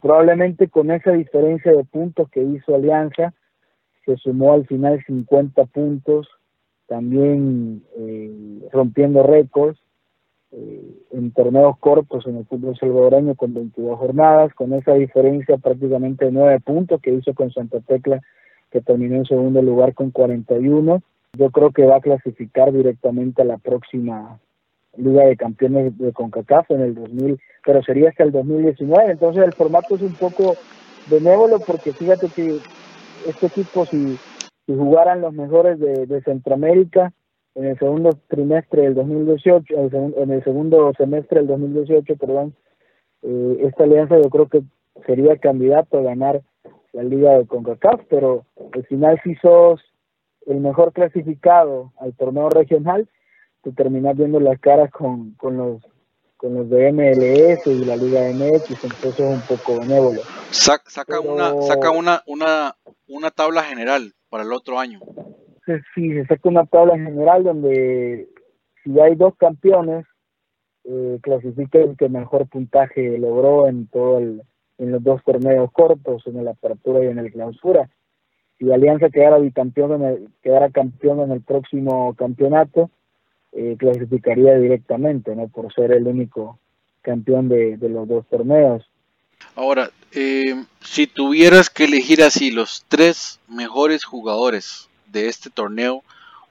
[0.00, 3.34] probablemente con esa diferencia de puntos que hizo Alianza,
[4.04, 6.28] se sumó al final 50 puntos,
[6.86, 9.78] también eh, rompiendo récords
[10.52, 16.24] eh, en torneos cortos en el fútbol salvadoreño con 22 jornadas, con esa diferencia prácticamente
[16.24, 18.20] de 9 puntos que hizo con Santa Tecla
[18.70, 21.02] que terminó en segundo lugar con 41.
[21.38, 24.40] Yo creo que va a clasificar directamente a la próxima
[25.00, 29.12] Liga de Campeones de CONCACAF en el 2000, pero sería hasta el 2019.
[29.12, 30.56] Entonces el formato es un poco
[31.10, 32.58] benévolo porque fíjate que
[33.26, 34.18] este equipo si,
[34.66, 37.12] jugaran los mejores de, Centroamérica
[37.56, 39.74] en el segundo trimestre del 2018,
[40.16, 42.54] en el segundo semestre del 2018, perdón,
[43.22, 44.62] eh, esta alianza yo creo que
[45.06, 46.42] sería candidato a ganar
[46.92, 49.80] la liga de CONCACAF, pero al final si sos
[50.46, 53.08] el mejor clasificado al torneo regional,
[53.62, 55.82] te terminas viendo las caras con, con los
[56.40, 60.22] con los de MLS y la Liga MX, entonces es un poco benévolo.
[60.50, 65.00] Saca, una, saca una, una, una tabla general para el otro año.
[65.94, 68.26] Sí, se saca una tabla general donde
[68.82, 70.06] si hay dos campeones,
[70.84, 74.42] eh, clasifica el que mejor puntaje logró en todo el,
[74.78, 77.90] en los dos torneos cortos, en la apertura y en el clausura.
[78.58, 82.90] Si Alianza quedara bicampeón en el, quedara campeón en el próximo campeonato,
[83.52, 85.48] eh, clasificaría directamente, ¿no?
[85.48, 86.58] Por ser el único
[87.02, 88.88] campeón de, los dos torneos.
[89.56, 96.02] Ahora, eh, si tuvieras que elegir así los tres mejores jugadores de este torneo,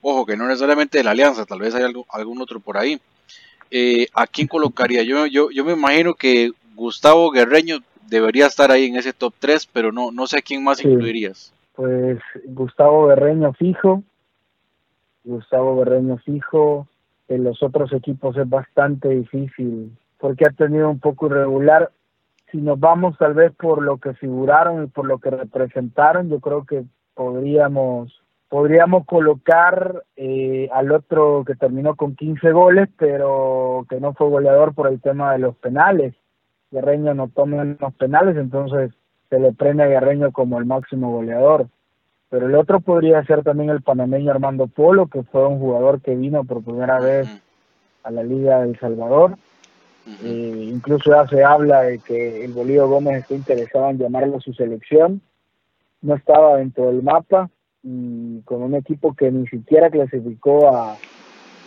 [0.02, 3.00] ojo que no necesariamente de la Alianza, tal vez hay algo, algún otro por ahí,
[3.72, 5.04] eh, ¿a quién colocaría?
[5.04, 9.68] Yo, yo, yo me imagino que Gustavo Guerreño debería estar ahí en ese top 3,
[9.72, 11.54] pero no, no sé a quién más incluirías.
[11.76, 14.04] Pues Gustavo Berreño fijo,
[15.24, 16.88] Gustavo Berreño fijo,
[17.28, 21.92] en los otros equipos es bastante difícil porque ha tenido un poco irregular.
[22.52, 26.40] Si nos vamos tal vez por lo que figuraron y por lo que representaron, yo
[26.40, 34.00] creo que podríamos podríamos colocar eh, al otro que terminó con 15 goles, pero que
[34.00, 36.16] no fue goleador por el tema de los penales.
[36.72, 38.92] Guerreño no toma los penales, entonces
[39.30, 41.68] se le premia a Guerreño como el máximo goleador.
[42.30, 46.16] Pero el otro podría ser también el panameño Armando Polo, que fue un jugador que
[46.16, 47.28] vino por primera vez
[48.04, 49.36] a la Liga del Salvador.
[50.24, 54.42] Eh, incluso ya se habla de que el Bolívar Gómez está interesado en llamarlo a
[54.42, 55.22] su selección.
[56.02, 57.50] No estaba dentro del mapa,
[57.84, 60.98] y con un equipo que ni siquiera clasificó a,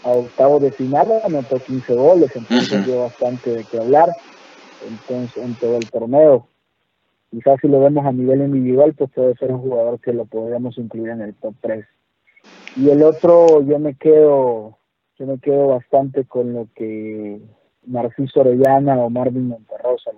[0.05, 4.11] a octavos de final, anotó 15 goles, entonces dio bastante de qué hablar
[4.89, 6.49] entonces, en todo el torneo.
[7.33, 10.77] Quizás si lo vemos a nivel individual, pues puede ser un jugador que lo podríamos
[10.77, 11.87] incluir en el top 3.
[12.77, 14.77] Y el otro, yo me quedo,
[15.19, 17.41] yo me quedo bastante con lo que
[17.87, 20.11] Narciso Orellana o Marvin Monterrosa,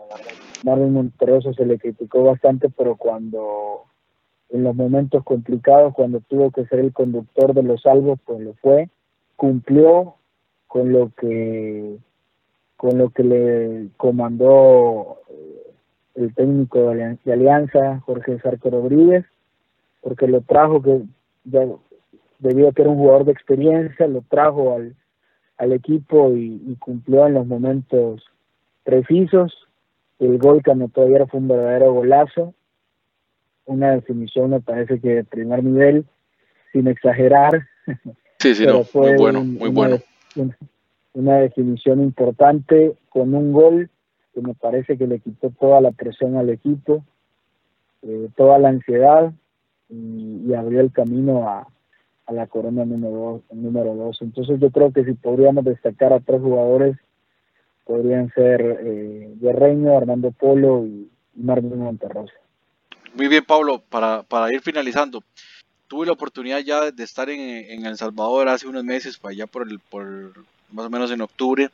[0.65, 3.85] Marvin Monterrosa se le criticó bastante, pero cuando
[4.51, 8.55] en los momentos complicados, cuando tuvo que ser el conductor de los salvos, pues lo
[8.55, 8.91] fue,
[9.37, 10.17] cumplió
[10.67, 11.97] con lo que
[12.77, 15.64] con lo que le comandó eh,
[16.15, 19.25] el técnico de Alianza, Jorge Sarco Rodríguez,
[20.01, 21.03] porque lo trajo que
[21.45, 21.67] ya,
[22.39, 24.95] debido a que era un jugador de experiencia, lo trajo al,
[25.59, 28.23] al equipo y, cumplió en los momentos
[28.85, 29.67] precisos.
[30.19, 32.55] El gol que anotó ayer fue un verdadero golazo
[33.67, 36.05] una definición me parece que de primer nivel,
[36.73, 37.67] sin exagerar.
[38.41, 40.01] Sí, sí, no, muy bueno, muy bueno.
[41.15, 43.89] Una, definición importante con un gol
[44.35, 47.05] que me parece que le quitó toda la presión al equipo,
[48.03, 49.33] eh, toda la ansiedad
[49.89, 51.67] y, abrió el camino a,
[52.27, 54.21] a la corona número dos, número dos.
[54.23, 56.97] Entonces yo creo que si podríamos destacar a tres jugadores,
[57.85, 62.33] podrían ser eh, Guerreño, Armando Polo y Martín Monterrosa.
[63.15, 65.23] Muy bien, Pablo, para, para ir finalizando.
[65.87, 69.69] Tuve la oportunidad ya de estar en, en, El Salvador hace unos meses, allá por,
[69.69, 70.05] el, por
[70.73, 71.71] más o menos en octubre.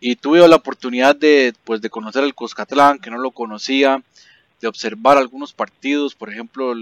[0.00, 4.02] Y tuve la oportunidad de, pues, de conocer el Cuscatlán, que no lo conocía,
[4.60, 6.14] de observar algunos partidos.
[6.14, 6.74] Por ejemplo,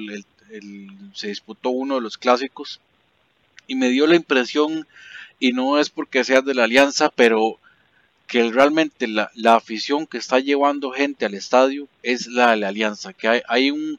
[1.15, 2.81] se disputó uno de los clásicos.
[3.67, 4.87] Y me dio la impresión,
[5.41, 7.59] y no es porque sea de la alianza, pero
[8.27, 13.13] que realmente la, afición que está llevando gente al estadio es la de la alianza,
[13.13, 13.99] que hay, hay un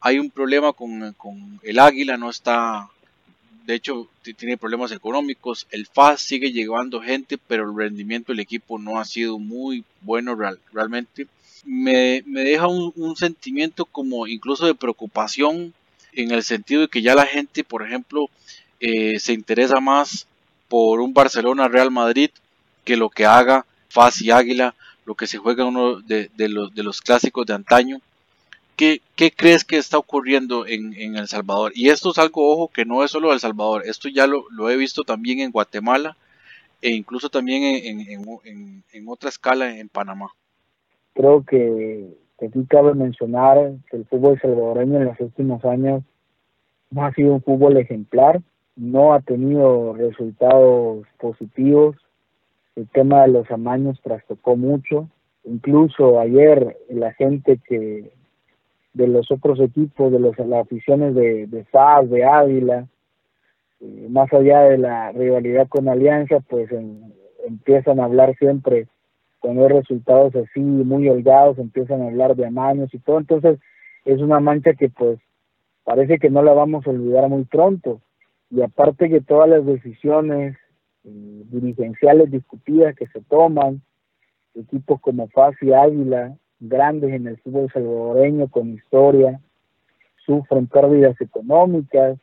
[0.00, 2.88] hay un problema con, el Águila, no está,
[3.68, 8.78] de hecho tiene problemas económicos, el FAS sigue llevando gente, pero el rendimiento del equipo
[8.78, 10.34] no ha sido muy bueno
[10.72, 11.26] realmente.
[11.66, 15.74] Me, deja un, sentimiento como incluso de preocupación
[16.14, 18.30] en el sentido de que ya la gente, por ejemplo,
[18.80, 20.26] eh, se interesa más
[20.68, 22.30] por un Barcelona Real Madrid
[22.86, 26.82] que lo que haga Faz y Águila, lo que se juega uno de, los, de
[26.82, 28.00] los clásicos de antaño.
[28.78, 31.72] ¿Qué, ¿Qué, crees que está ocurriendo en, en, El Salvador?
[31.74, 34.76] Y esto es algo, ojo, que no es solo El Salvador, esto ya lo, he
[34.76, 36.16] visto también en Guatemala
[36.80, 37.62] e incluso también
[38.92, 40.28] en otra escala en Panamá.
[41.12, 46.04] Creo que, que aquí cabe mencionar que el fútbol salvadoreño en los últimos años
[46.90, 48.40] no ha sido un fútbol ejemplar,
[48.76, 51.96] no ha tenido resultados positivos
[52.78, 55.08] el tema de los amaños trastocó mucho.
[55.42, 58.12] Incluso ayer la gente que
[58.98, 62.88] de los otros equipos, de los, las aficiones de, de SAS, de Ávila,
[63.80, 66.68] eh, más allá de la rivalidad con Alianza, pues
[67.46, 68.88] empiezan a hablar siempre
[69.38, 73.20] cuando hay resultados así muy holgados, empiezan a hablar de amaños y todo.
[73.20, 73.60] Entonces
[74.04, 75.20] es una mancha que pues
[75.84, 78.00] parece que no la vamos a olvidar muy pronto.
[78.50, 80.56] Y aparte que todas las decisiones
[81.04, 83.80] eh, dirigenciales discutidas que se toman,
[84.56, 89.40] equipos como FAS y Águila, grandes en el fútbol salvadoreño con historia,
[90.24, 92.18] sufren pérdidas económicas,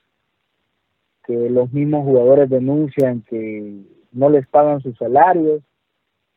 [1.25, 5.63] que los mismos jugadores denuncian que no les pagan sus salarios,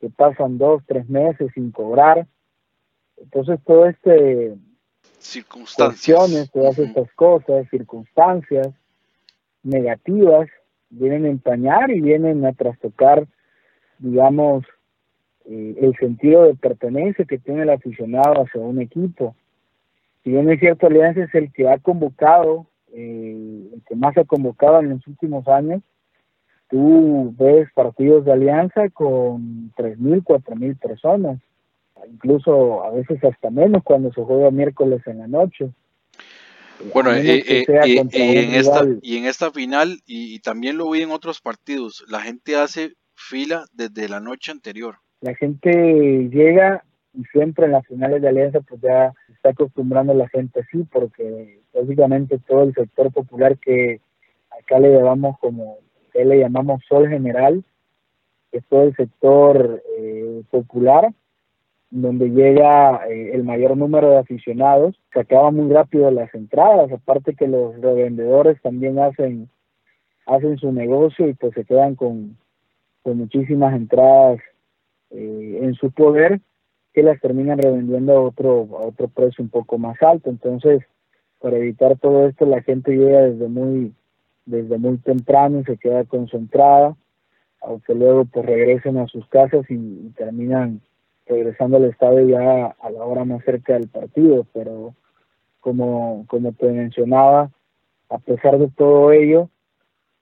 [0.01, 2.27] que pasan dos, tres meses sin cobrar.
[3.17, 4.57] Entonces, todo este
[5.19, 8.69] circunstancias, todas estas cosas, circunstancias
[9.63, 10.49] negativas,
[10.91, 13.27] vienen a empañar y vienen a trastocar,
[13.99, 14.65] digamos,
[15.49, 19.35] eh, el sentido de pertenencia que tiene el aficionado hacia un equipo.
[20.23, 24.25] Si bien es cierto, Alianza es el que ha convocado, eh, el que más ha
[24.25, 25.83] convocado en los últimos años,
[26.69, 31.41] tú ves partidos de Alianza con 3.000, 4.000 personas,
[32.11, 35.71] incluso a veces hasta menos cuando se juega miércoles en la noche.
[36.93, 41.11] Bueno, eh, eh, eh, en esta, y en esta final, y, también lo vi en
[41.11, 44.99] otros partidos, la gente hace fila desde la noche anterior.
[45.21, 50.29] La gente llega y siempre en las finales de Alianza pues ya está acostumbrando la
[50.29, 54.01] gente así, porque básicamente todo el sector popular que
[54.59, 55.79] acá le llamamos como,
[56.13, 57.65] que le llamamos sol general,
[58.53, 61.13] es todo el sector eh, popular,
[61.91, 67.35] donde llega eh, el mayor número de aficionados, se acaban muy rápido las entradas, aparte
[67.35, 69.49] que los revendedores también hacen
[70.27, 72.37] hacen su negocio y pues se quedan con,
[73.03, 74.39] con muchísimas entradas
[75.11, 76.41] eh, en su poder
[76.93, 80.31] que las terminan revendiendo a otro, a otro precio un poco más alto.
[80.31, 80.83] Entonces,
[81.41, 83.95] para evitar todo esto, la gente llega desde muy,
[84.47, 86.97] desde muy temprano y se queda concentrada,
[87.61, 90.81] aunque luego pues regresen a sus casas y terminan
[91.27, 94.95] regresando al estadio ya a la hora más cerca del partido, pero
[95.61, 97.51] como, como te mencionaba,
[98.09, 99.51] a pesar de todo ello,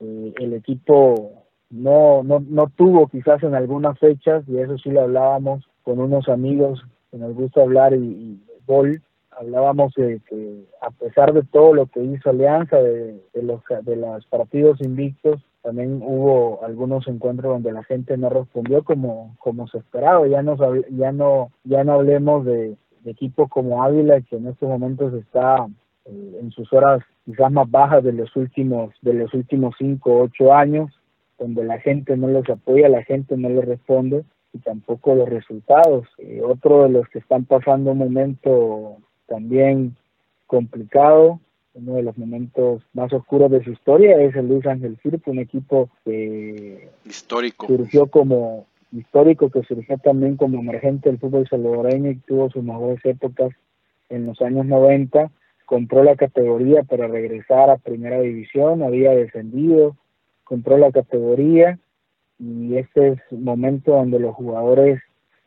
[0.00, 5.02] eh, el equipo no, no, no tuvo quizás en algunas fechas, y eso sí lo
[5.02, 9.02] hablábamos con unos amigos que nos gusta hablar y, y gol,
[9.38, 13.96] hablábamos de que a pesar de todo lo que hizo Alianza, de, de los, de
[13.96, 19.78] los partidos invictos, también hubo algunos encuentros donde la gente no respondió como como se
[19.78, 20.26] esperaba.
[20.28, 20.56] Ya no
[20.90, 25.66] ya no ya no hablemos de, equipos como Ávila que en estos momentos está
[26.06, 30.52] eh, en sus horas quizás más bajas de los últimos de los últimos cinco ocho
[30.52, 30.90] años
[31.38, 36.06] donde la gente no los apoya la gente no les responde y tampoco los resultados.
[36.18, 39.96] Eh, otro de los que están pasando un momento también
[40.46, 41.40] complicado
[41.76, 45.38] uno de los momentos más oscuros de su historia es el Luis Ángel Firpo, un
[45.38, 47.66] equipo que histórico.
[47.66, 53.04] surgió como histórico, que surgió también como emergente del fútbol salvadoreño y tuvo sus mejores
[53.04, 53.50] épocas
[54.08, 55.30] en los años 90,
[55.66, 59.96] compró la categoría para regresar a primera división, había descendido,
[60.46, 61.78] compró la categoría
[62.38, 65.02] y este es el momento donde los jugadores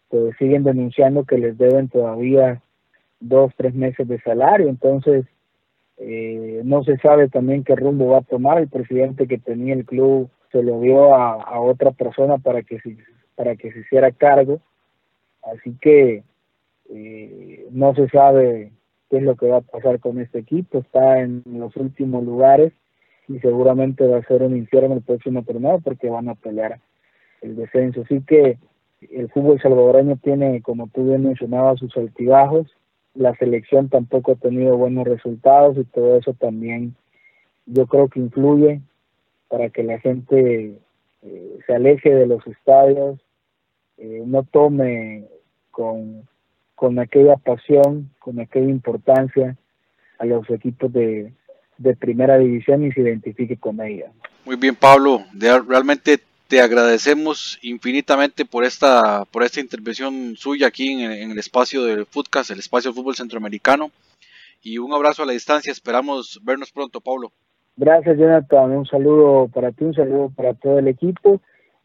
[0.09, 2.61] pues, siguen denunciando que les deben todavía
[3.21, 5.25] dos, tres meses de salario, entonces
[5.97, 8.57] eh, no se sabe también qué rumbo va a tomar.
[8.59, 12.97] El presidente que tenía el club se lo dio a, otra persona para que, se,
[13.35, 14.59] para que se hiciera cargo.
[15.43, 16.23] Así que
[16.89, 18.71] eh, no se sabe
[19.09, 20.79] qué es lo que va a pasar con este equipo.
[20.79, 22.73] Está en los últimos lugares
[23.29, 26.79] y seguramente va a ser un infierno el próximo torneo porque van a pelear
[27.41, 28.01] el descenso.
[28.01, 28.57] Así que
[29.11, 32.67] el fútbol salvadoreño tiene, como tú bien mencionabas, sus altibajos
[33.13, 36.95] la selección tampoco ha tenido buenos resultados y todo eso también
[37.65, 38.81] yo creo que influye
[39.49, 40.79] para que la gente
[41.23, 43.19] eh, se aleje de los estadios,
[43.97, 45.25] eh, no tome
[45.71, 46.27] con,
[46.75, 49.57] con aquella pasión, con aquella importancia
[50.19, 51.33] a los equipos de,
[51.79, 54.11] de primera división y se identifique con ella.
[54.45, 55.23] Muy bien, Pablo.
[55.67, 62.05] realmente te agradecemos infinitamente por esta, por esta intervención suya aquí en, el espacio del
[62.05, 63.91] Footcast, el espacio del fútbol centroamericano.
[64.61, 65.71] Y un abrazo a la distancia.
[65.71, 67.31] Esperamos vernos pronto, Pablo.
[67.77, 68.71] Gracias, Jonathan.
[68.71, 71.39] Un saludo para ti, un saludo para todo el equipo.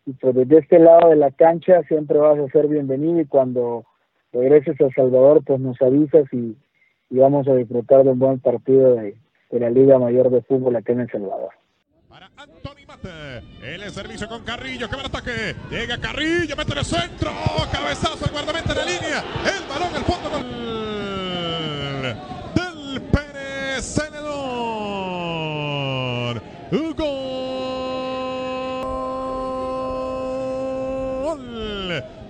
[0.07, 3.85] Y pues desde este lado de la cancha siempre vas a ser bienvenido y cuando
[4.33, 6.57] regreses a Salvador, pues nos avisas y,
[7.11, 9.15] vamos a disfrutar de un buen partido de,
[9.51, 11.51] de la Liga Mayor de Fútbol aquí en El Salvador
[12.15, 13.43] para Anthony Mate.
[13.61, 15.57] El servicio con Carrillo, que va al ataque.
[15.69, 17.33] Llega Carrillo, mete el centro.
[17.73, 19.25] Cabezazo, el guardameta en la línea.
[19.45, 20.45] El balón, el fondo gol
[22.55, 24.35] del Pérez Celedón.
[26.97, 27.35] Gol.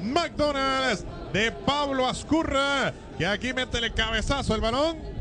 [0.01, 1.05] McDonald's
[1.35, 5.14] de Pablo Ascurra, que aquí mete el cabezazo el balón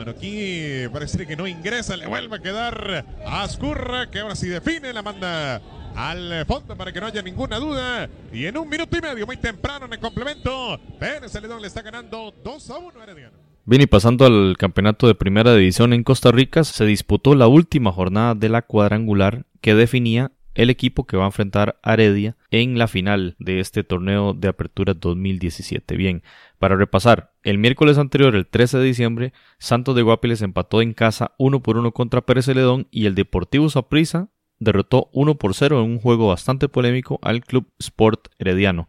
[0.00, 4.48] bueno, aquí parece que no ingresa, le vuelve a quedar a Ascurra, que ahora sí
[4.48, 5.60] define, la manda
[5.94, 8.08] al fondo para que no haya ninguna duda.
[8.32, 11.82] Y en un minuto y medio, muy temprano en el complemento, Pérez Celedón le está
[11.82, 13.36] ganando 2 a 1 Herediano.
[13.66, 17.92] Bien, y pasando al campeonato de primera división en Costa Rica, se disputó la última
[17.92, 22.78] jornada de la cuadrangular que definía el equipo que va a enfrentar a Heredia en
[22.78, 25.96] la final de este torneo de apertura 2017.
[25.96, 26.22] Bien,
[26.60, 31.32] para repasar, el miércoles anterior, el 13 de diciembre, Santos de Guapiles empató en casa
[31.38, 35.90] 1 por 1 contra Pérez Celedón y el Deportivo Saprissa derrotó 1 por 0 en
[35.90, 38.88] un juego bastante polémico al Club Sport Herediano.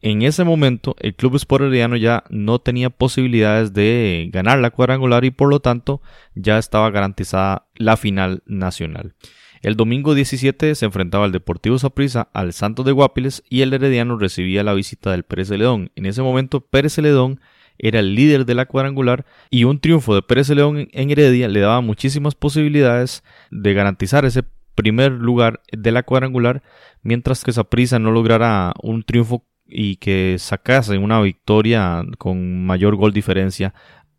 [0.00, 5.24] En ese momento, el Club Sport Herediano ya no tenía posibilidades de ganar la cuadrangular
[5.24, 6.00] y por lo tanto
[6.36, 9.16] ya estaba garantizada la final nacional.
[9.62, 14.16] El domingo 17 se enfrentaba el Deportivo Saprissa al Santos de Guapiles y el Herediano
[14.16, 15.90] recibía la visita del Pérez Celedón.
[15.96, 17.40] En ese momento Pérez Celedón
[17.78, 21.60] era el líder de la cuadrangular y un triunfo de Pérez Celedón en Heredia le
[21.60, 24.44] daba muchísimas posibilidades de garantizar ese
[24.74, 26.62] primer lugar de la cuadrangular,
[27.02, 33.12] mientras que Saprissa no lograra un triunfo y que sacase una victoria con mayor gol
[33.12, 33.74] diferencia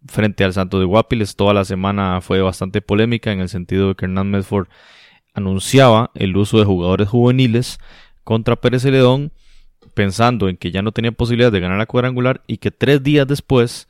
[0.05, 1.35] frente al Santos de Guapiles.
[1.35, 4.67] Toda la semana fue bastante polémica en el sentido de que Hernán Medford
[5.33, 7.79] anunciaba el uso de jugadores juveniles
[8.23, 9.31] contra Pérez Celedón
[9.93, 13.27] pensando en que ya no tenía posibilidad de ganar la cuadrangular y que tres días
[13.27, 13.87] después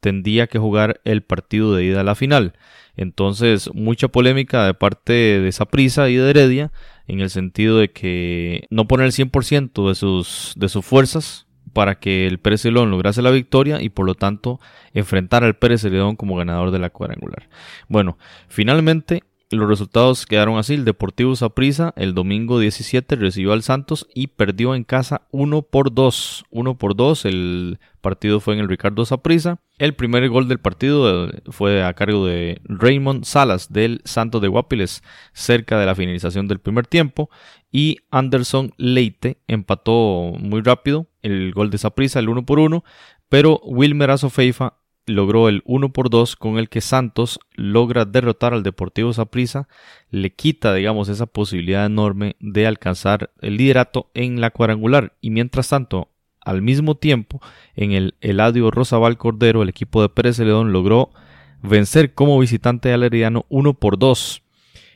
[0.00, 2.54] tendría que jugar el partido de ida a la final.
[2.96, 6.72] Entonces, mucha polémica de parte de Saprisa y de Heredia
[7.06, 11.98] en el sentido de que no poner el 100% de sus, de sus fuerzas para
[11.98, 14.60] que el Pérez Celedón lograse la victoria y por lo tanto
[14.92, 17.48] enfrentar al Pérez Celedón como ganador de la cuadrangular.
[17.88, 18.18] Bueno,
[18.48, 19.22] finalmente
[19.56, 20.74] los resultados quedaron así.
[20.74, 25.94] El Deportivo Saprissa el domingo 17 recibió al Santos y perdió en casa 1 por
[25.94, 26.46] 2.
[26.50, 27.24] 1 por 2.
[27.26, 29.60] El partido fue en el Ricardo Saprissa.
[29.78, 34.48] El primer gol del partido eh, fue a cargo de Raymond Salas del Santos de
[34.48, 37.30] Guapiles cerca de la finalización del primer tiempo.
[37.70, 42.84] Y Anderson Leite empató muy rápido el gol de Saprissa, el 1 por 1.
[43.28, 48.62] Pero Wilmer Azofeifa logró el 1 por 2 con el que Santos logra derrotar al
[48.62, 49.68] Deportivo Saprissa,
[50.10, 55.16] le quita, digamos, esa posibilidad enorme de alcanzar el liderato en la cuadrangular.
[55.20, 56.08] Y mientras tanto,
[56.40, 57.40] al mismo tiempo,
[57.74, 61.10] en el Eladio Rosabal Cordero, el equipo de Pérez Celedón logró
[61.62, 64.42] vencer como visitante al Herediano 1 por 2.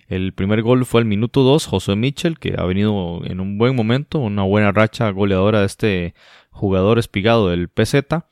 [0.09, 3.75] El primer gol fue al minuto 2, José Mitchell, que ha venido en un buen
[3.75, 6.15] momento, una buena racha goleadora de este
[6.51, 8.25] jugador espigado del PZ.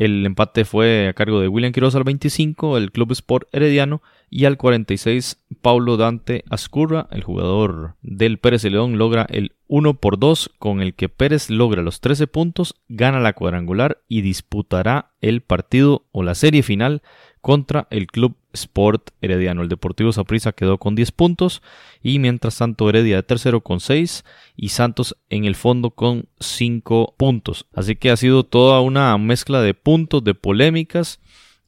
[0.00, 4.46] El empate fue a cargo de William Quiroz al 25, el Club Sport Herediano, y
[4.46, 10.52] al 46, Paulo Dante Ascurra, el jugador del Pérez León, logra el 1 por 2,
[10.58, 16.06] con el que Pérez logra los 13 puntos, gana la cuadrangular y disputará el partido
[16.12, 17.02] o la serie final
[17.40, 19.62] contra el Club Sport Herediano.
[19.62, 21.62] El Deportivo Saprissa quedó con 10 puntos
[22.02, 24.24] y mientras tanto Heredia de tercero con 6
[24.56, 27.66] y Santos en el fondo con 5 puntos.
[27.74, 31.20] Así que ha sido toda una mezcla de puntos, de polémicas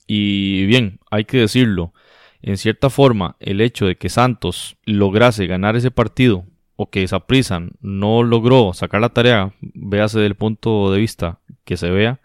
[0.06, 1.92] y bien, hay que decirlo.
[2.42, 6.44] En cierta forma, el hecho de que Santos lograse ganar ese partido
[6.74, 11.90] o que Saprissa no logró sacar la tarea, véase del punto de vista que se
[11.90, 12.20] vea,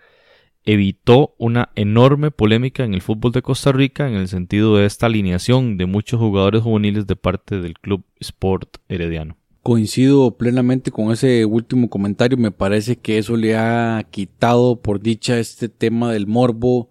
[0.67, 5.05] evitó una enorme polémica en el fútbol de Costa Rica en el sentido de esta
[5.05, 9.37] alineación de muchos jugadores juveniles de parte del Club Sport Herediano.
[9.63, 15.39] Coincido plenamente con ese último comentario, me parece que eso le ha quitado por dicha
[15.39, 16.89] este tema del morbo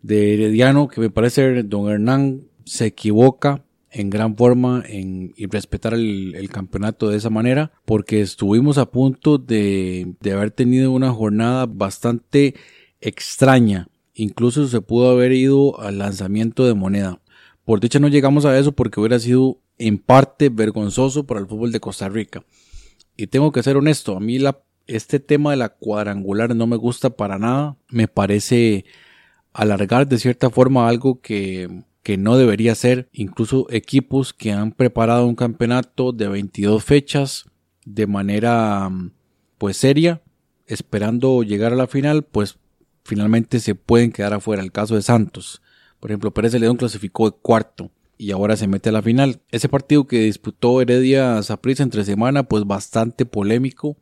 [0.00, 6.34] de Herediano, que me parece don Hernán se equivoca en gran forma en, respetar el,
[6.34, 11.66] el, campeonato de esa manera, porque estuvimos a punto de, de haber tenido una jornada
[11.66, 12.54] bastante
[13.02, 13.88] extraña.
[14.14, 17.20] Incluso se pudo haber ido al lanzamiento de moneda.
[17.64, 21.72] Por dicha no llegamos a eso porque hubiera sido en parte vergonzoso para el fútbol
[21.72, 22.44] de Costa Rica.
[23.16, 24.38] Y tengo que ser honesto, a mí
[24.86, 27.76] este tema de la cuadrangular no me gusta para nada.
[27.88, 28.84] Me parece
[29.52, 33.08] alargar de cierta forma algo que, que no debería ser.
[33.12, 37.46] Incluso equipos que han preparado un campeonato de 22 fechas
[37.84, 38.90] de manera
[39.58, 40.22] pues seria,
[40.66, 42.58] esperando llegar a la final, pues
[43.04, 44.62] finalmente se pueden quedar afuera.
[44.62, 45.62] El caso de Santos,
[46.00, 49.40] por ejemplo, Pérez León clasificó de cuarto y ahora se mete a la final.
[49.50, 53.96] Ese partido que disputó Heredia Saprissa entre semana, pues bastante polémico.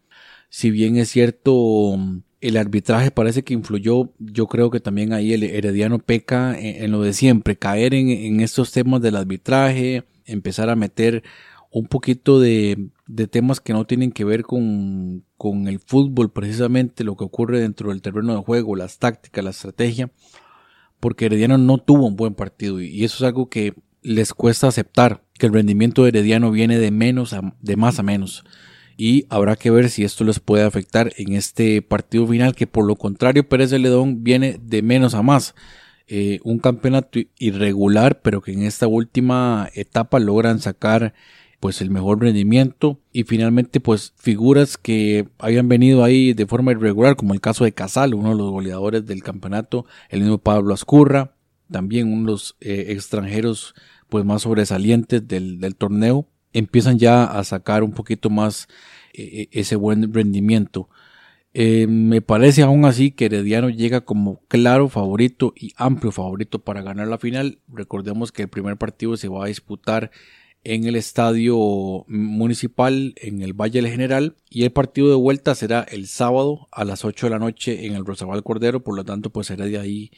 [0.49, 1.99] Si bien es cierto,
[2.41, 7.03] el arbitraje parece que influyó, yo creo que también ahí el Herediano peca en, lo
[7.03, 11.23] de siempre, caer en estos temas del arbitraje, empezar a meter
[11.71, 17.05] un poquito de, de temas que no tienen que ver con, con, el fútbol, precisamente
[17.05, 20.11] lo que ocurre dentro del terreno de juego, las tácticas, la estrategia,
[21.01, 25.25] porque Herediano no tuvo un buen partido y eso es algo que les cuesta aceptar,
[25.35, 28.45] que el rendimiento de Herediano viene de menos a, de más a menos
[29.01, 32.87] y habrá que ver si esto les puede afectar en este partido final que por
[32.87, 35.55] lo contrario Pérez de Ledón viene de menos a más.
[36.07, 41.15] Eh, un campeonato irregular pero que en esta última etapa logran sacar
[41.61, 47.17] pues el mejor rendimiento y finalmente pues figuras que habían venido ahí de forma irregular
[47.17, 51.35] como el caso de Casal, uno de los goleadores del campeonato, el mismo Pablo Ascurra,
[51.71, 53.75] también uno de los eh, extranjeros
[54.09, 58.67] pues más sobresalientes del, del, torneo, empiezan ya a sacar un poquito más
[59.13, 60.89] eh, ese buen rendimiento.
[61.53, 66.83] Eh, me parece aún así que Herediano llega como claro favorito y amplio favorito para
[66.83, 67.59] ganar la final.
[67.69, 70.11] Recordemos que el primer partido se va a disputar
[70.63, 75.81] en el estadio municipal en el Valle del General y el partido de vuelta será
[75.83, 79.31] el sábado a las 8 de la noche en el Rosabal Cordero, por lo tanto
[79.31, 80.11] pues será de ahí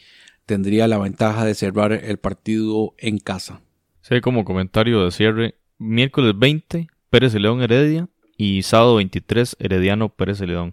[0.47, 3.61] tendría la ventaja de cerrar el partido en casa.
[4.01, 10.40] Sí, como comentario de cierre, miércoles 20 Pérez León Heredia y sábado 23 Herediano Pérez
[10.40, 10.72] León.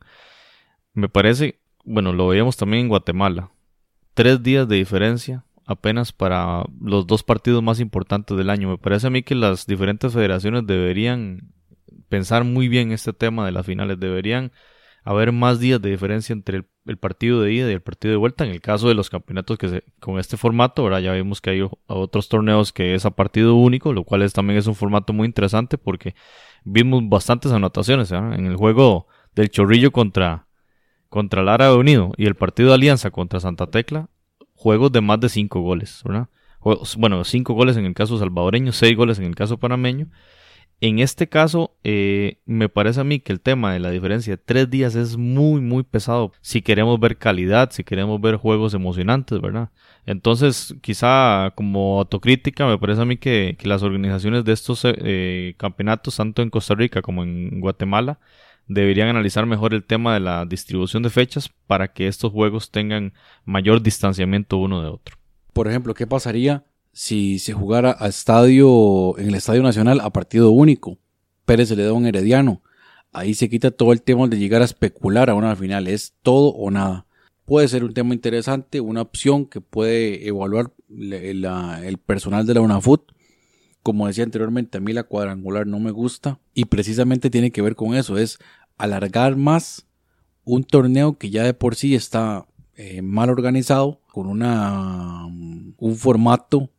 [0.94, 3.52] Me parece, bueno, lo veíamos también en Guatemala.
[4.16, 8.70] Tres días de diferencia apenas para los dos partidos más importantes del año.
[8.70, 11.54] Me parece a mí que las diferentes federaciones deberían
[12.10, 14.00] pensar muy bien este tema de las finales.
[14.00, 14.52] Deberían
[15.04, 18.46] haber más días de diferencia entre el, partido de ida y el partido de vuelta.
[18.46, 21.52] En el caso de los campeonatos que se, con este formato, ahora ya vemos que
[21.52, 25.14] hay otros torneos que es a partido único, lo cual es, también es un formato
[25.14, 26.16] muy interesante porque
[26.64, 29.06] vimos bastantes anotaciones en el juego
[29.36, 30.48] del Chorrillo contra,
[31.10, 34.10] contra Lara Unido y el partido de Alianza contra Santa Tecla.
[34.60, 36.04] Juegos de más de cinco goles,
[36.98, 40.10] bueno, cinco goles en el caso salvadoreño, seis goles en el caso panameño
[40.82, 44.42] en este caso, eh, me parece a mí que el tema de la diferencia de
[44.44, 46.32] tres días es muy, muy pesado.
[46.40, 49.72] Si queremos ver calidad, si queremos ver juegos emocionantes, ¿verdad?
[50.06, 56.16] Entonces, quizá como autocrítica, me parece a mí que, las organizaciones de estos eh, campeonatos,
[56.16, 58.20] tanto en Costa Rica como en Guatemala,
[58.70, 63.12] deberían analizar mejor el tema de la distribución de fechas para que estos juegos tengan
[63.44, 65.18] mayor distanciamiento uno de otro.
[65.52, 70.52] Por ejemplo, ¿qué pasaría si se jugara a estadio, en el Estadio Nacional a partido
[70.52, 70.98] único.
[71.46, 72.62] Pérez se le da un herediano.
[73.12, 75.88] Ahí se quita todo el tema de llegar a especular a una final.
[75.88, 77.06] Es todo o nada.
[77.46, 83.14] Puede ser un tema interesante, una opción que puede evaluar el personal de la UNAFUT.
[83.82, 87.76] Como decía anteriormente, a mí la cuadrangular no me gusta y precisamente tiene que ver
[87.76, 88.38] con eso, es
[88.80, 89.86] alargar más
[90.44, 96.72] un torneo que ya de por sí está eh, mal organizado, con una, un formato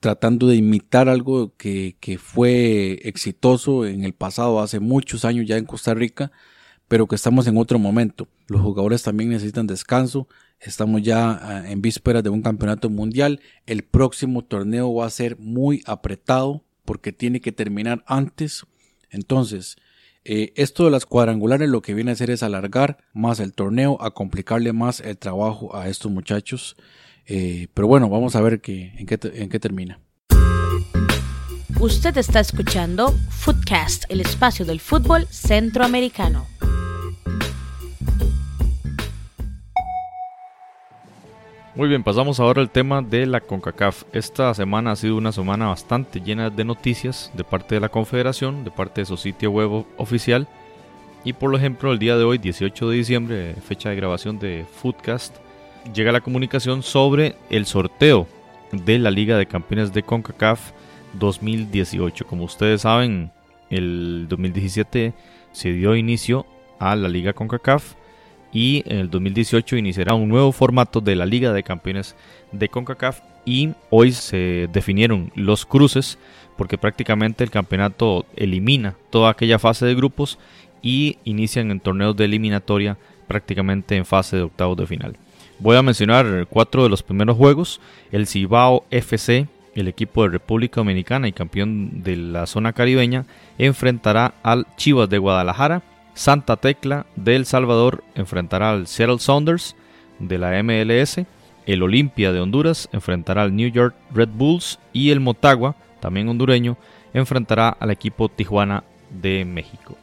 [0.00, 5.64] tratando de imitar algo que, fue exitoso en el pasado, hace muchos años ya en
[5.64, 6.30] Costa Rica,
[6.88, 8.28] pero que estamos en otro momento.
[8.46, 10.28] Los jugadores también necesitan descanso.
[10.60, 13.40] Estamos ya ah, en vísperas de un campeonato mundial.
[13.66, 18.64] El próximo torneo va a ser muy apretado porque tiene que terminar antes.
[19.10, 19.76] Entonces,
[20.28, 23.96] eh, esto de las cuadrangulares lo que viene a hacer es alargar más el torneo,
[24.02, 26.76] a complicarle más el trabajo a estos muchachos.
[27.26, 30.00] Eh, pero bueno, vamos a ver en, qué, en qué termina.
[31.78, 36.46] Usted está escuchando Footcast, el espacio del fútbol centroamericano.
[41.76, 44.04] Muy bien, pasamos ahora al tema de la CONCACAF.
[44.14, 48.64] Esta semana ha sido una semana bastante llena de noticias de parte de la Confederación,
[48.64, 50.48] de parte de su sitio web oficial.
[51.22, 55.36] Y por ejemplo, el día de hoy, 18 de diciembre, fecha de grabación de Footcast,
[55.92, 58.26] llega la comunicación sobre el sorteo
[58.72, 60.70] de la Liga de Campeones de CONCACAF
[61.12, 62.26] 2018.
[62.26, 63.32] Como ustedes saben,
[63.68, 65.12] el 2017
[65.52, 66.46] se dio inicio
[66.78, 67.96] a la Liga CONCACAF
[68.52, 72.14] y en el 2018 iniciará un nuevo formato de la Liga de Campeones
[72.52, 76.18] de CONCACAF y hoy se definieron los cruces
[76.56, 80.38] porque prácticamente el campeonato elimina toda aquella fase de grupos
[80.82, 85.16] y inician en torneos de eliminatoria prácticamente en fase de octavos de final.
[85.58, 87.80] Voy a mencionar cuatro de los primeros juegos.
[88.12, 93.24] El Cibao FC, el equipo de República Dominicana y campeón de la zona caribeña,
[93.58, 95.82] enfrentará al Chivas de Guadalajara.
[96.16, 99.76] Santa Tecla de El Salvador enfrentará al Seattle Saunders
[100.18, 101.20] de la MLS.
[101.66, 104.80] El Olimpia de Honduras enfrentará al New York Red Bulls.
[104.92, 106.78] Y el Motagua, también hondureño,
[107.12, 109.96] enfrentará al equipo Tijuana de México.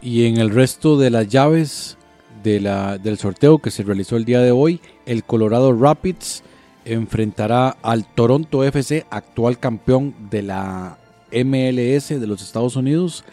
[0.00, 1.98] Y en el resto de las llaves,
[2.44, 6.44] del sorteo que se realizó el día de hoy, el Colorado Rapids
[6.84, 10.98] enfrentará al Toronto FC, actual campeón de la
[11.32, 13.24] MLS de los Estados Unidos.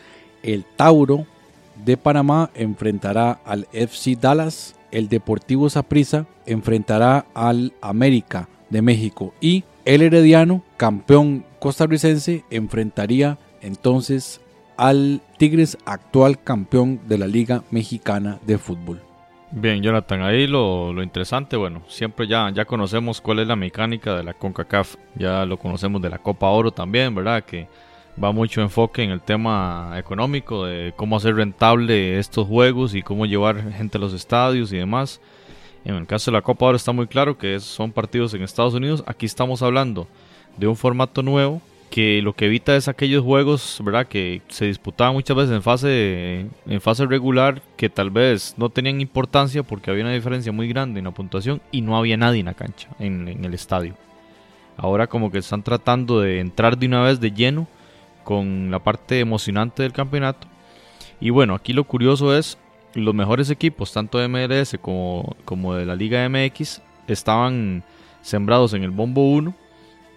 [0.41, 1.27] El Tauro
[1.85, 4.75] de Panamá enfrentará al FC Dallas.
[4.91, 9.33] El Deportivo Saprissa enfrentará al América de México.
[9.41, 14.41] Y el Herediano, campeón costarricense, enfrentaría entonces
[14.77, 19.01] al Tigres, actual campeón de la Liga Mexicana de Fútbol.
[19.51, 24.23] Bien, Jonathan, ahí lo, interesante, bueno, siempre ya, ya conocemos cuál es la mecánica de
[24.23, 27.43] la CONCACAF, ya lo conocemos de la Copa Oro también, ¿verdad?
[27.43, 27.67] Que
[28.21, 33.25] va mucho enfoque en el tema económico, de cómo hacer rentable estos juegos y cómo
[33.25, 35.21] llevar gente a los estadios y demás.
[35.85, 38.73] En el caso de la Copa Oro está muy claro que son partidos en Estados
[38.73, 40.07] Unidos, aquí estamos hablando
[40.57, 41.61] de un formato nuevo
[41.93, 44.07] que lo que evita es aquellos juegos, ¿verdad?
[44.07, 48.99] Que se disputaban muchas veces en fase, en fase regular, que tal vez no tenían
[48.99, 52.47] importancia porque había una diferencia muy grande en la puntuación y no había nadie en
[52.47, 53.93] la cancha, en, el estadio.
[54.75, 57.67] Ahora como que están tratando de entrar de una vez de lleno
[58.23, 60.47] con la parte emocionante del campeonato.
[61.19, 62.57] Y bueno, aquí lo curioso es,
[62.93, 67.83] los mejores equipos, tanto de MLS como, como de la Liga MX, estaban
[68.21, 69.53] sembrados en el bombo 1.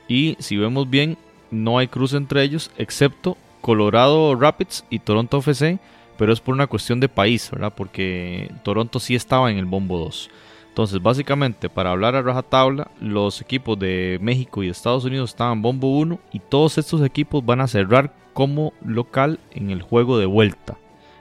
[0.09, 1.16] Y si vemos bien,
[1.50, 5.78] no hay cruce entre ellos, excepto Colorado Rapids y Toronto FC
[6.16, 7.72] pero es por una cuestión de país, ¿verdad?
[7.76, 10.30] Porque Toronto sí estaba en el bombo 2.
[10.76, 15.88] Entonces, básicamente, para hablar a rajatabla, los equipos de México y Estados Unidos estaban bombo
[15.96, 20.76] 1 y todos estos equipos van a cerrar como local en el juego de vuelta.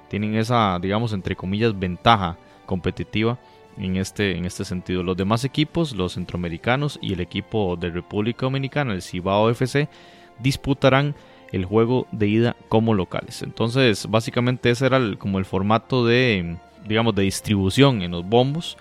[0.09, 3.39] Tienen esa, digamos, entre comillas, ventaja competitiva
[3.77, 5.03] en este, en este sentido.
[5.03, 9.87] Los demás equipos, los centroamericanos y el equipo de República Dominicana, el Cibao FC,
[10.37, 11.15] disputarán
[11.53, 13.41] el juego de ida como locales.
[13.41, 18.75] Entonces, básicamente ese era como el formato de, digamos, de distribución en los bombos.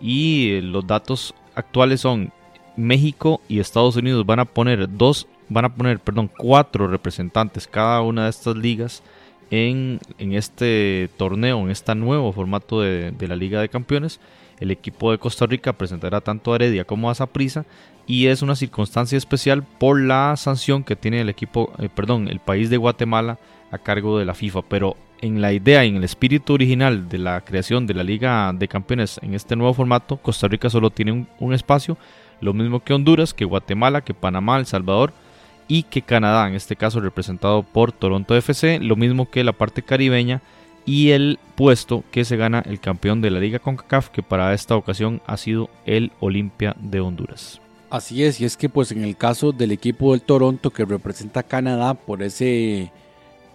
[0.00, 2.32] Y eh, los datos actuales son
[2.76, 8.00] México y Estados Unidos van a poner dos, van a poner, perdón, cuatro representantes cada
[8.00, 9.02] una de estas ligas
[9.50, 14.20] en, este torneo, en este nuevo formato de, de la Liga de Campeones.
[14.60, 17.64] El equipo de Costa Rica presentará tanto a Heredia como a Saprissa
[18.06, 22.40] y es una circunstancia especial por la sanción que tiene el equipo, eh, perdón, el
[22.40, 23.38] país de Guatemala
[23.70, 27.18] a cargo de la FIFA, pero en la idea y en el espíritu original de
[27.18, 31.12] la creación de la Liga de Campeones en este nuevo formato, Costa Rica solo tiene
[31.12, 31.98] un, un espacio,
[32.40, 35.12] lo mismo que Honduras, que Guatemala, que Panamá, El Salvador
[35.68, 39.82] y que Canadá, en este caso representado por Toronto FC, lo mismo que la parte
[39.82, 40.42] caribeña
[40.84, 44.74] y el puesto que se gana el campeón de la Liga CONCACAF, que para esta
[44.74, 47.60] ocasión ha sido el Olimpia de Honduras.
[47.90, 51.40] Así es, y es que pues en el caso del equipo del Toronto que representa
[51.40, 52.90] a Canadá por ese,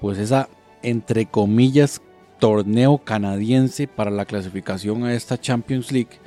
[0.05, 0.49] pues esa
[0.83, 1.99] entre comillas
[2.37, 6.19] torneo canadiense para la clasificación a esta Champions League,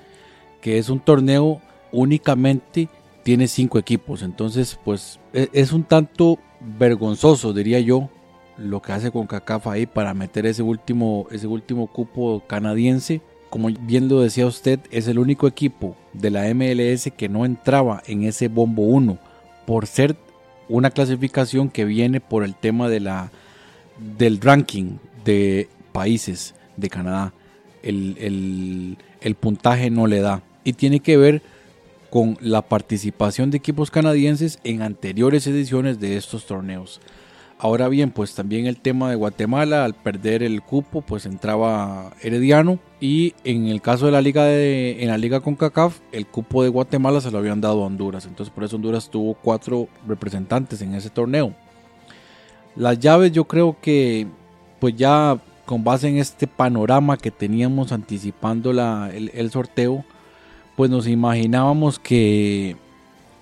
[0.61, 1.61] que es un torneo
[1.93, 2.89] únicamente
[3.23, 8.11] tiene cinco equipos, entonces pues e, es un tanto vergonzoso diría yo
[8.57, 13.21] lo que hace con CACAF ahí para meter ese último, ese último cupo canadiense.
[13.49, 18.03] Como bien lo decía usted, es el único equipo de la MLS que no entraba
[18.09, 19.19] en ese bombo 1
[19.67, 20.17] por ser
[20.69, 23.31] una clasificación que viene por el tema de la,
[23.99, 27.33] del ranking de países de Canadá.
[27.83, 31.43] El, el puntaje no le da y tiene que ver
[32.11, 37.01] con la participación de equipos canadienses en anteriores ediciones de estos torneos.
[37.61, 42.79] Ahora bien, pues también el tema de Guatemala, al perder el cupo, pues entraba Herediano.
[43.01, 46.63] Y en el caso de la liga de, en la liga con CACAF, el cupo
[46.63, 48.27] de Guatemala se lo habían dado a Honduras.
[48.27, 51.53] Entonces por eso Honduras tuvo cuatro representantes en ese torneo.
[52.79, 54.29] Las llaves yo creo que
[54.79, 60.05] pues ya con base en este panorama que teníamos anticipando la, el, sorteo,
[60.77, 62.77] pues nos imaginábamos que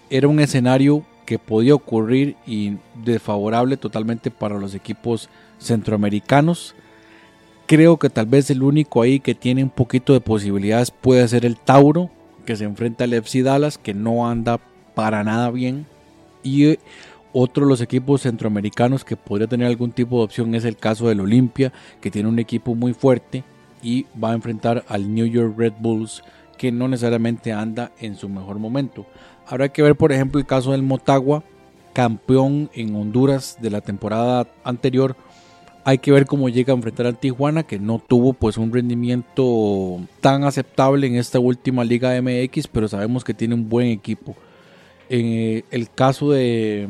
[0.09, 5.29] era un escenario que podía ocurrir y desfavorable totalmente para los equipos
[5.59, 6.75] centroamericanos.
[7.67, 11.45] Creo que tal vez el único ahí que tiene un poquito de posibilidades puede ser
[11.45, 12.09] el Tauro,
[12.47, 14.59] que se enfrenta al FC Dallas, que no anda
[14.95, 15.85] para nada bien.
[16.43, 16.79] Y
[17.39, 21.09] otro de los equipos centroamericanos que podría tener algún tipo de opción es el caso
[21.09, 21.71] del Olimpia,
[22.01, 23.45] que tiene un equipo muy fuerte
[23.83, 26.23] y va a enfrentar al New York Red Bulls,
[26.57, 29.05] que no necesariamente anda en su mejor momento.
[29.47, 31.43] Habrá que ver, por ejemplo, el caso del Motagua,
[31.93, 35.15] campeón en Honduras de la temporada anterior.
[35.85, 40.01] Hay que ver cómo llega a enfrentar al Tijuana, que no tuvo pues un rendimiento
[40.23, 44.35] tan aceptable en esta última Liga MX, pero sabemos que tiene un buen equipo.
[45.09, 46.89] En eh, el caso de,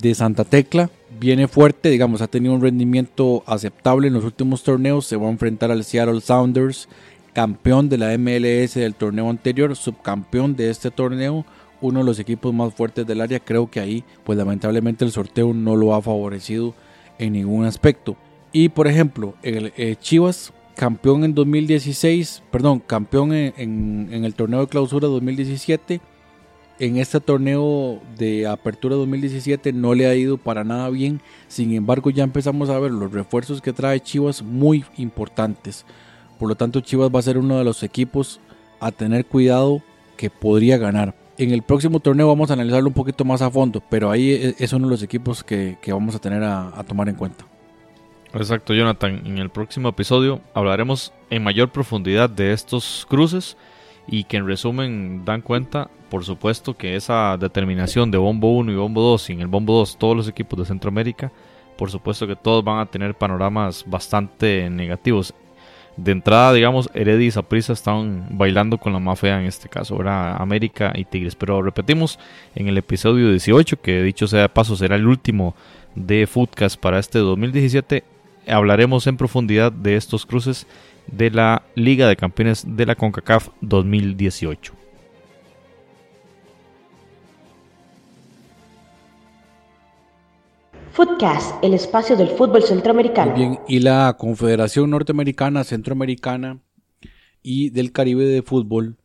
[0.00, 5.06] de Santa Tecla, viene fuerte, digamos, ha tenido un rendimiento aceptable en los últimos torneos.
[5.06, 6.88] Se va a enfrentar al Seattle Sounders,
[7.32, 11.44] campeón de la MLS del torneo anterior, subcampeón de este torneo
[11.80, 13.40] uno de los equipos más fuertes del área.
[13.40, 16.74] Creo que ahí, pues lamentablemente el sorteo no lo ha favorecido
[17.18, 18.16] en ningún aspecto.
[18.52, 24.68] Y por ejemplo, el, eh, Chivas, campeón en 2016, perdón, campeón en, el torneo de
[24.68, 26.00] clausura 2017.
[26.78, 31.22] En este torneo de apertura 2017 no le ha ido para nada bien.
[31.48, 35.86] Sin embargo, ya empezamos a ver los refuerzos que trae Chivas muy importantes.
[36.38, 38.40] Por lo tanto, Chivas va a ser uno de los equipos
[38.78, 39.82] a tener cuidado
[40.18, 41.14] que podría ganar.
[41.38, 44.54] En el próximo torneo vamos a analizarlo un poquito más a fondo, pero ahí e,
[44.58, 47.46] es uno de los equipos que, vamos a tener a, tomar en cuenta.
[48.34, 49.26] Exacto, Jonathan.
[49.26, 53.56] En el próximo episodio hablaremos en mayor profundidad de estos cruces
[54.06, 58.76] y que en resumen dan cuenta, por supuesto, que esa determinación de Bombo 1 y
[58.76, 61.32] Bombo 2 y en el Bombo 2 todos los equipos de Centroamérica,
[61.76, 65.34] por supuesto que todos van a tener panoramas bastante negativos
[65.96, 69.98] de entrada, digamos, Heredia y Saprissa estaban bailando con la más fea en este caso,
[70.00, 71.34] era América y Tigres.
[71.34, 72.18] Pero repetimos,
[72.54, 75.54] en el episodio 18, que dicho sea de paso será el último
[75.94, 78.04] de Foodcast para este 2017,
[78.46, 80.66] hablaremos en profundidad de estos cruces
[81.06, 84.75] de la Liga de Campeones de la CONCACAF 2018.
[90.96, 93.34] Footcast, el espacio del fútbol centroamericano.
[93.34, 96.62] Bien, y la Confederación Norteamericana, Centroamericana
[97.42, 98.96] y del Caribe de Fútbol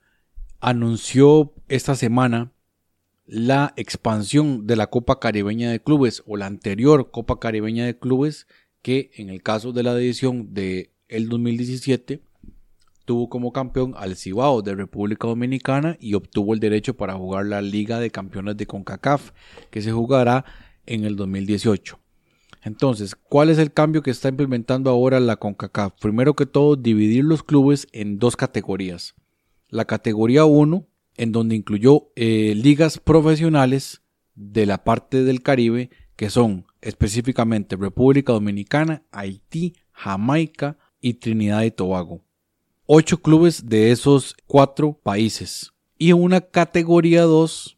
[0.62, 2.54] anunció esta semana
[3.26, 8.48] la expansión de la Copa Caribeña de Clubes o la anterior Copa Caribeña de Clubes
[8.82, 12.22] que en el caso de la edición de el 2017
[13.04, 17.62] tuvo como campeón al Cibao de República Dominicana y obtuvo el derecho para jugar la
[17.62, 19.32] Liga de Campeones de CONCACAF
[19.70, 20.46] que se jugará
[20.92, 22.00] en el 2018.
[22.64, 25.94] Entonces, ¿cuál es el cambio que está implementando ahora la CONCACAF?
[26.00, 29.16] Primero que todo, dividir los clubes en dos categorías.
[29.70, 30.86] La categoría 1,
[31.18, 34.02] en donde incluyó eh, ligas profesionales
[34.36, 41.72] de la parte del Caribe, que son específicamente República Dominicana, Haití, Jamaica y Trinidad y
[41.72, 42.22] Tobago.
[42.86, 45.72] Ocho clubes de esos cuatro países.
[45.98, 47.78] Y una categoría 2,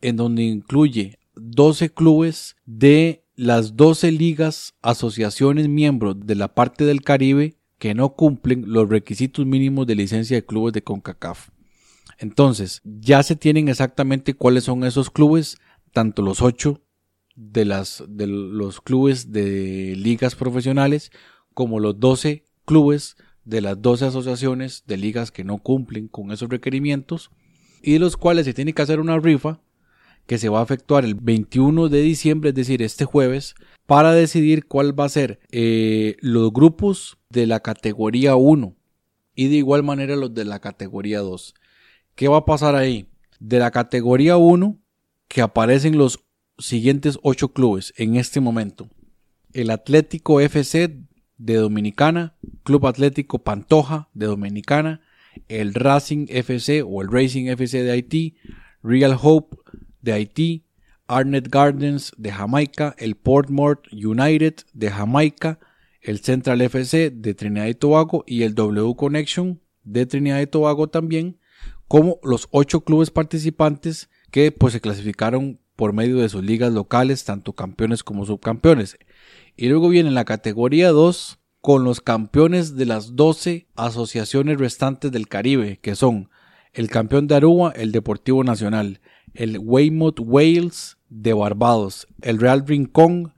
[0.00, 1.18] en donde incluye
[1.54, 8.14] 12 clubes de las 12 ligas, asociaciones miembros de la parte del Caribe que no
[8.14, 11.50] cumplen los requisitos mínimos de licencia de clubes de CONCACAF.
[12.18, 15.58] Entonces, ya se tienen exactamente cuáles son esos clubes,
[15.92, 16.80] tanto los 8
[17.34, 21.10] de, las, de los clubes de ligas profesionales
[21.54, 26.48] como los 12 clubes de las 12 asociaciones de ligas que no cumplen con esos
[26.48, 27.30] requerimientos
[27.82, 29.60] y de los cuales se tiene que hacer una rifa
[30.26, 33.54] que se va a efectuar el 21 de diciembre, es decir, este jueves,
[33.86, 38.76] para decidir cuál va a ser eh, los grupos de la categoría 1
[39.34, 41.54] y de igual manera los de la categoría 2.
[42.14, 43.08] ¿Qué va a pasar ahí?
[43.40, 44.78] De la categoría 1,
[45.28, 46.20] que aparecen los
[46.58, 48.88] siguientes 8 clubes en este momento.
[49.52, 50.98] El Atlético FC
[51.38, 55.00] de Dominicana, Club Atlético Pantoja de Dominicana,
[55.48, 58.36] el Racing FC o el Racing FC de Haití,
[58.82, 59.56] Real Hope
[60.02, 60.66] de Haití,
[61.06, 65.58] Arnett Gardens de Jamaica, el Portmore United de Jamaica,
[66.00, 70.88] el Central FC de Trinidad y Tobago y el W Connection de Trinidad y Tobago
[70.88, 71.38] también,
[71.88, 77.24] como los ocho clubes participantes que pues se clasificaron por medio de sus ligas locales,
[77.24, 78.98] tanto campeones como subcampeones.
[79.56, 85.28] Y luego viene la categoría 2 con los campeones de las 12 asociaciones restantes del
[85.28, 86.30] Caribe, que son
[86.72, 89.00] el campeón de Aruba, el Deportivo Nacional,
[89.34, 93.34] el Weymouth Wales de Barbados, el Real Rincón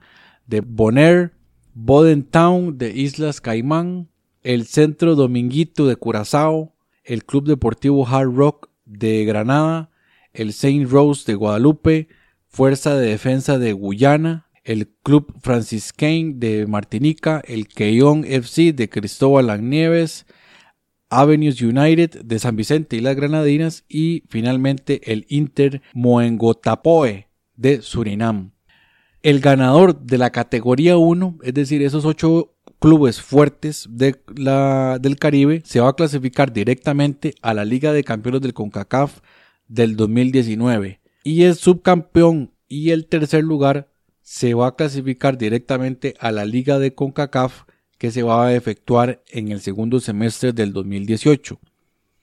[0.47, 1.31] de Bonaire,
[1.73, 4.09] Boden Town de Islas Caimán,
[4.43, 6.73] el Centro Dominguito de Curazao,
[7.03, 9.89] el Club Deportivo Hard Rock de Granada,
[10.33, 12.07] el Saint Rose de Guadalupe,
[12.47, 19.69] Fuerza de Defensa de Guyana, el Club Franciscain de Martinica, el Keyon FC de Cristóbal
[19.69, 20.25] Nieves,
[21.09, 28.51] Avenues United de San Vicente y las Granadinas y finalmente el Inter Moengotapoe de Surinam.
[29.21, 35.17] El ganador de la categoría 1, es decir, esos ocho clubes fuertes de la, del
[35.17, 39.21] Caribe, se va a clasificar directamente a la Liga de Campeones del CONCACAF
[39.67, 40.99] del 2019.
[41.23, 43.89] Y el subcampeón y el tercer lugar
[44.21, 47.63] se va a clasificar directamente a la Liga de CONCACAF
[47.97, 51.59] que se va a efectuar en el segundo semestre del 2018.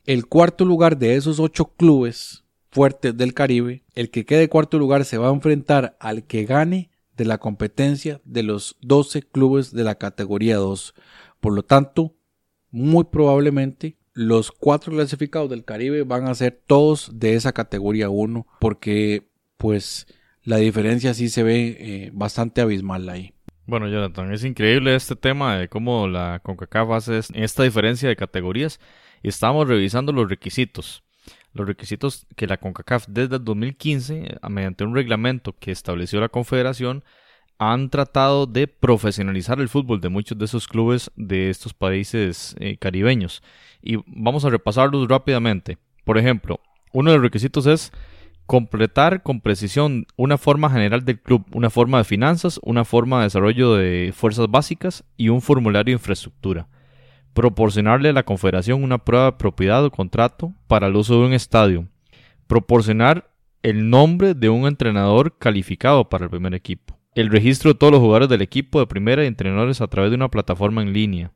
[0.05, 5.05] El cuarto lugar de esos ocho clubes fuertes del Caribe, el que quede cuarto lugar
[5.05, 9.85] se va a enfrentar al que gane de la competencia de los 12 clubes de
[9.85, 10.95] la categoría 2.
[11.41, 12.15] Por lo tanto,
[12.71, 18.47] muy probablemente los cuatro clasificados del Caribe van a ser todos de esa categoría 1
[18.61, 20.07] porque pues
[20.43, 23.33] la diferencia sí se ve eh, bastante abismal ahí.
[23.65, 28.81] Bueno, Jonathan, es increíble este tema de cómo la CONCACAF hace esta diferencia de categorías
[29.23, 31.05] estamos revisando los requisitos.
[31.53, 37.05] Los requisitos que la CONCACAF desde el 2015, mediante un reglamento que estableció la Confederación,
[37.59, 42.77] han tratado de profesionalizar el fútbol de muchos de esos clubes de estos países eh,
[42.79, 43.45] caribeños.
[43.81, 45.79] Y vamos a repasarlos rápidamente.
[46.05, 46.59] Por ejemplo,
[46.93, 47.93] uno de los requisitos es
[48.53, 53.25] completar con precisión una forma general del club, una forma de finanzas, una forma de
[53.25, 56.69] desarrollo de fuerzas básicas y un formulario de infraestructura.
[57.33, 61.33] Proporcionarle a la Confederación una prueba de propiedad o contrato para el uso de un
[61.33, 61.89] estadio.
[62.47, 63.31] Proporcionar
[63.63, 66.99] el nombre de un entrenador calificado para el primer equipo.
[67.15, 70.17] El registro de todos los jugadores del equipo de primera y entrenadores a través de
[70.17, 71.33] una plataforma en línea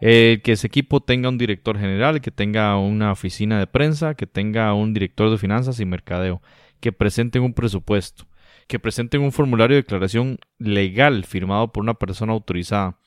[0.00, 4.72] que ese equipo tenga un director general, que tenga una oficina de prensa, que tenga
[4.74, 6.40] un director de finanzas y mercadeo,
[6.80, 8.26] que presenten un presupuesto,
[8.66, 12.98] que presenten un formulario de declaración legal firmado por una persona autorizada,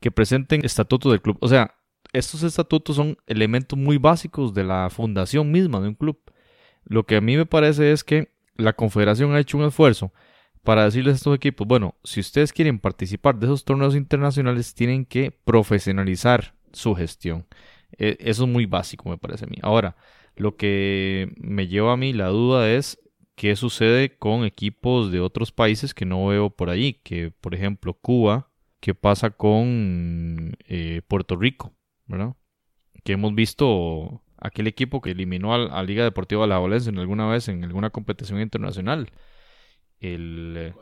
[0.00, 1.38] que presenten estatutos del club.
[1.40, 1.76] O sea,
[2.12, 6.18] estos estatutos son elementos muy básicos de la fundación misma de un club.
[6.84, 10.12] Lo que a mí me parece es que la Confederación ha hecho un esfuerzo
[10.64, 15.04] para decirles a estos equipos, bueno, si ustedes quieren participar de esos torneos internacionales, tienen
[15.04, 17.46] que profesionalizar su gestión.
[17.98, 19.58] E, eso es muy básico, me parece a mí.
[19.62, 19.96] Ahora,
[20.36, 22.98] lo que me lleva a mí la duda es
[23.36, 27.94] qué sucede con equipos de otros países que no veo por ahí, que por ejemplo
[27.94, 28.50] Cuba,
[28.80, 31.74] qué pasa con eh, Puerto Rico,
[32.06, 32.36] ¿verdad?
[33.04, 37.26] Que hemos visto aquel equipo que eliminó a, la Liga Deportiva La Valencia en alguna
[37.28, 39.10] vez en alguna competición internacional.
[40.12, 40.74] El,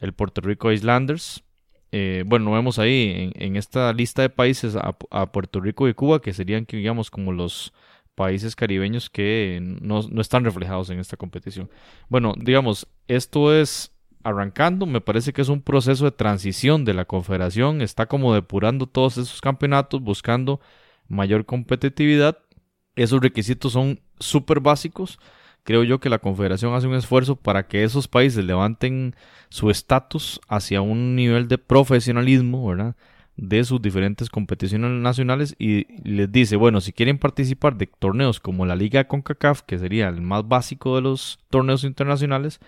[0.00, 1.44] el Puerto Rico Islanders.
[1.92, 6.32] Eh, bueno, vemos ahí en, esta lista de países a, Puerto Rico y Cuba, que
[6.32, 7.72] serían, digamos, como los
[8.14, 11.70] países caribeños que no, están reflejados en esta competición.
[12.08, 13.92] Bueno, digamos, esto es
[14.24, 18.86] arrancando, me parece que es un proceso de transición de la confederación, está como depurando
[18.86, 20.60] todos esos campeonatos, buscando
[21.08, 22.38] mayor competitividad.
[22.96, 25.18] Esos requisitos son súper básicos.
[25.64, 29.14] Creo yo que la confederación hace un esfuerzo para que esos países levanten
[29.48, 32.96] su estatus hacia un nivel de profesionalismo, ¿verdad?
[33.36, 38.66] de sus diferentes competiciones nacionales y les dice, bueno, si quieren participar de torneos como
[38.66, 42.60] la Liga CONCACAF, que sería el más básico de los torneos internacionales,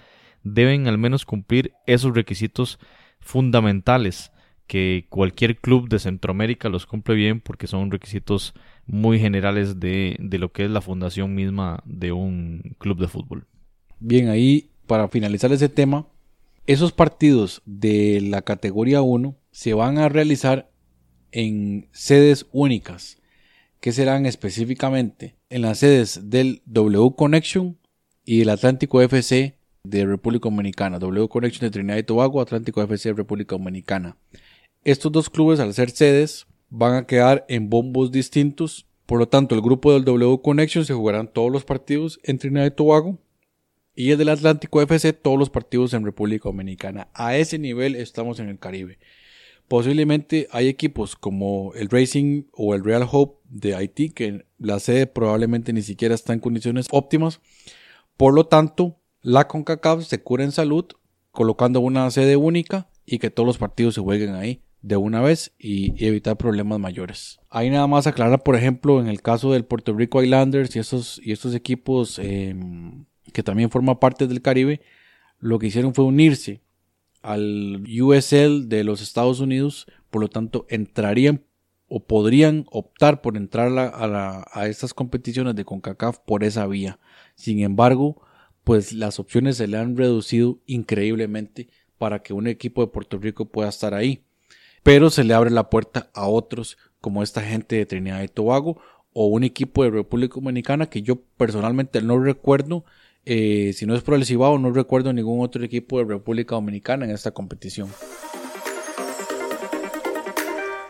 [0.43, 2.79] deben al menos cumplir esos requisitos
[3.21, 4.33] fundamentales
[4.67, 8.55] que cualquier club de Centroamérica los cumple bien porque son requisitos
[8.87, 13.47] muy generales de, de lo que es la fundación misma de un club de fútbol.
[14.01, 16.09] Bien, ahí para finalizar ese tema,
[16.67, 20.71] esos partidos de la categoría 1 se van a realizar
[21.33, 23.19] en sedes únicas,
[23.81, 27.77] que serán específicamente en las sedes del W Connection
[28.25, 33.11] y el Atlántico FC de República Dominicana, W Connection de Trinidad y Tobago, Atlántico FC
[33.11, 34.17] de República Dominicana.
[34.85, 36.47] Estos dos clubes, al ser sedes,
[36.77, 38.87] van a quedar en bombos distintos.
[39.07, 42.67] Por lo tanto, el grupo del W Connection se jugarán todos los partidos en Trinidad
[42.67, 43.19] y Tobago
[43.95, 47.09] y el del Atlántico FC todos los partidos en República Dominicana.
[47.15, 48.99] A ese nivel estamos en el Caribe.
[49.69, 55.07] Posiblemente hay equipos como el Racing o el Real Hope de Haití que la sede
[55.07, 57.41] probablemente ni siquiera está en condiciones óptimas.
[58.17, 60.87] Por lo tanto, la CONCACAF se cura en salud
[61.31, 65.51] colocando una sede única y que todos los partidos se jueguen ahí de una vez
[65.59, 67.41] y, evitar problemas mayores.
[67.49, 71.19] Hay nada más aclarar, por ejemplo, en el caso del Puerto Rico Islanders y estos,
[71.25, 74.83] y estos equipos em, que también forman parte del Caribe,
[75.41, 76.61] lo que hicieron fue unirse
[77.23, 81.47] al USL de los Estados Unidos, por lo tanto entrarían
[81.89, 86.99] o podrían optar por entrar a, a, estas competiciones de CONCACAF por esa vía.
[87.37, 88.21] Sin embargo,
[88.65, 93.47] pues las opciones se le han reducido increíblemente para que un equipo de Puerto Rico
[93.47, 94.24] pueda estar ahí.
[94.85, 98.81] Pero se le abre la puerta a otros como esta gente de Trinidad y Tobago
[99.13, 102.85] o un equipo de República Dominicana que yo personalmente no recuerdo
[103.27, 107.07] eh, si no es por el Cibao, no recuerdo ningún otro equipo de República Dominicana
[107.07, 107.89] en esta competición.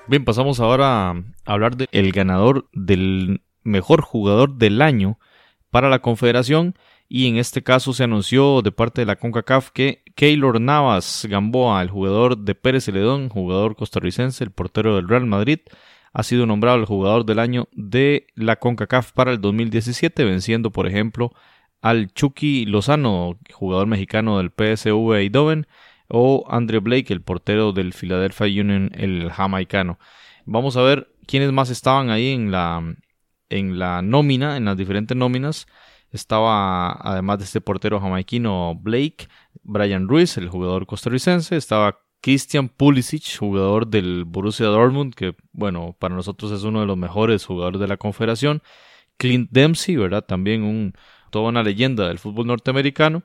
[0.08, 5.18] Bien, pasamos ahora a hablar del ganador del mejor jugador del año
[5.70, 6.74] para la Confederación.
[7.16, 11.80] Y en este caso se anunció de parte de la CONCACAF que Keylor Navas Gamboa,
[11.80, 15.60] el jugador de Pérez Celedón, jugador costarricense, el portero del Real Madrid,
[16.12, 20.88] ha sido nombrado el jugador del año de la CONCACAF para el 2017, venciendo, por
[20.88, 21.30] ejemplo,
[21.80, 25.68] al Chucky Lozano, jugador mexicano del PSV Eindhoven,
[26.08, 30.00] o Andre Blake, el portero del Philadelphia Union, el jamaicano.
[30.46, 32.82] Vamos a ver quiénes más estaban ahí en la,
[33.50, 35.68] en la nómina, en las diferentes nóminas.
[36.14, 39.26] Estaba, además de este portero jamaiquino Blake,
[39.64, 41.56] Brian Ruiz, el jugador costarricense.
[41.56, 46.96] Estaba Christian Pulisic, jugador del Borussia Dortmund, que, bueno, para nosotros es uno de los
[46.96, 48.62] mejores jugadores de la confederación.
[49.16, 50.24] Clint Dempsey, ¿verdad?
[50.24, 50.94] También un,
[51.30, 53.24] toda una leyenda del fútbol norteamericano.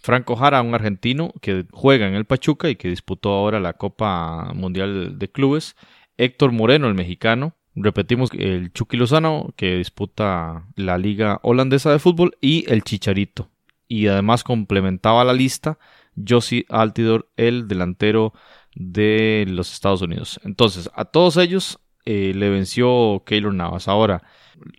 [0.00, 4.52] Franco Jara, un argentino que juega en el Pachuca y que disputó ahora la Copa
[4.54, 5.74] Mundial de Clubes.
[6.16, 7.55] Héctor Moreno, el mexicano.
[7.76, 12.36] Repetimos el Chucky Lozano, que disputa la Liga Holandesa de Fútbol.
[12.40, 13.50] Y el Chicharito.
[13.86, 15.78] Y además complementaba la lista
[16.26, 18.32] Josie Altidor, el delantero
[18.74, 20.40] de los Estados Unidos.
[20.42, 23.88] Entonces, a todos ellos eh, le venció Keylor Navas.
[23.88, 24.22] Ahora,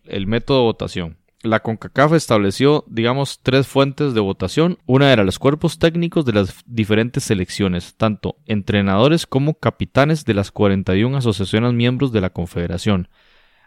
[0.06, 4.80] el método de votación la CONCACAF estableció, digamos, tres fuentes de votación.
[4.86, 10.52] Una era los cuerpos técnicos de las diferentes selecciones, tanto entrenadores como capitanes de las
[10.52, 13.10] 41 asociaciones miembros de la Confederación.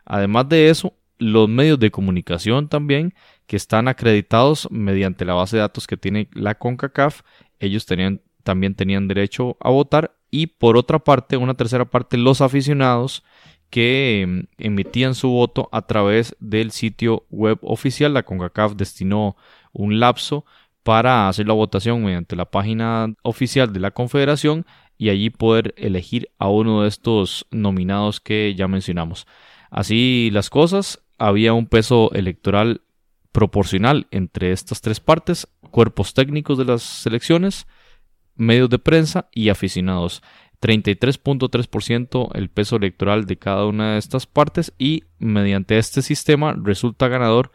[0.05, 3.15] Además de eso, los medios de comunicación también,
[3.47, 7.23] que están acreditados mediante la base de datos que tiene la CONCACAF,
[7.61, 10.17] ellos también tenían derecho a votar.
[10.31, 13.23] Y por otra parte, una tercera parte, los aficionados
[13.71, 18.13] que em, emitían su voto a través del sitio web oficial.
[18.13, 19.37] La CONCACAF destinó
[19.73, 20.45] un lapso
[20.83, 24.67] para hacer la votación mediante la página oficial de la Confederación
[24.99, 29.27] y allí poder elegir a uno de estos nominados que ya mencionamos.
[29.71, 32.83] Así las cosas, había un peso electoral
[33.33, 37.67] proporcional entre estas tres partes, cuerpos técnicos de las selecciones,
[38.35, 40.23] medios de prensa y aficionados.
[40.61, 47.09] 33.3% el peso electoral de cada una de estas partes y mediante este sistema resulta
[47.09, 47.51] ganador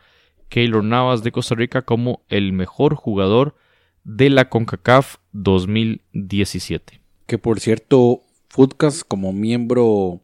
[0.49, 3.55] Keylor Navas de Costa Rica como el mejor jugador
[4.03, 7.01] de la CONCACAF 2017.
[7.25, 10.21] Que por cierto, Foodcast como miembro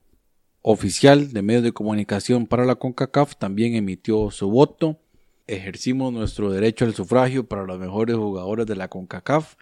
[0.62, 5.00] oficial de medios de comunicación para la CONCACAF también emitió su voto.
[5.48, 9.56] Ejercimos nuestro derecho al sufragio para los mejores jugadores de la CONCACAF.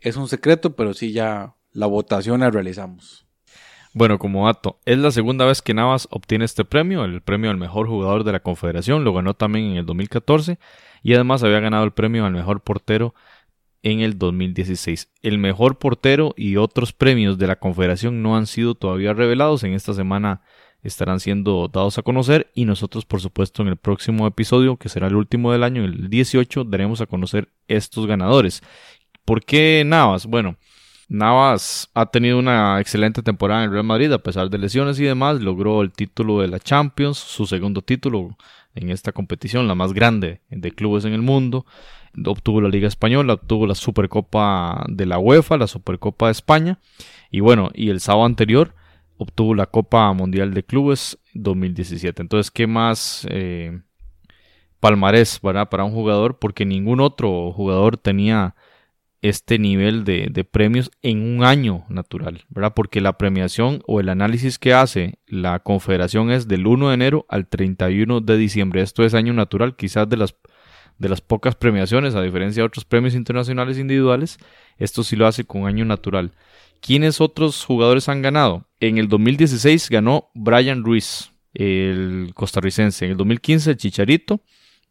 [0.00, 3.26] Es un secreto, pero sí ya la votación la realizamos.
[3.92, 7.58] Bueno, como dato, es la segunda vez que Navas obtiene este premio, el premio al
[7.58, 10.58] mejor jugador de la Confederación, lo ganó también en el 2014
[11.02, 13.14] y además había ganado el premio al mejor portero
[13.82, 15.12] en el 2016.
[15.22, 19.74] El mejor portero y otros premios de la Confederación no han sido todavía revelados, en
[19.74, 20.40] esta semana
[20.82, 25.06] estarán siendo dados a conocer y nosotros por supuesto en el próximo episodio, que será
[25.06, 28.60] el último del año, el 18, daremos a conocer estos ganadores.
[29.24, 30.26] ¿Por qué Navas?
[30.26, 30.56] Bueno,
[31.08, 35.40] Navas ha tenido una excelente temporada en Real Madrid a pesar de lesiones y demás.
[35.40, 38.36] Logró el título de la Champions, su segundo título
[38.74, 41.66] en esta competición, la más grande de clubes en el mundo.
[42.26, 46.78] Obtuvo la Liga Española, obtuvo la Supercopa de la UEFA, la Supercopa de España.
[47.30, 48.74] Y bueno, y el sábado anterior
[49.16, 52.22] obtuvo la Copa Mundial de Clubes 2017.
[52.22, 53.80] Entonces, ¿qué más eh,
[54.80, 56.38] palmarés para un jugador?
[56.38, 58.54] Porque ningún otro jugador tenía
[59.24, 62.74] este nivel de, premios en un año natural, ¿verdad?
[62.76, 67.24] Porque la premiación o el análisis que hace la confederación es del 1 de enero
[67.30, 68.82] al 31 de diciembre.
[68.82, 70.36] Esto es año natural, quizás de las,
[70.98, 74.36] de las pocas premiaciones, a diferencia de otros premios internacionales individuales,
[74.76, 76.32] esto sí lo hace con año natural.
[76.82, 78.68] ¿Quiénes otros jugadores han ganado?
[78.78, 83.06] En el 2016 ganó Brian Ruiz, el costarricense.
[83.06, 84.42] En el 2015 el Chicharito.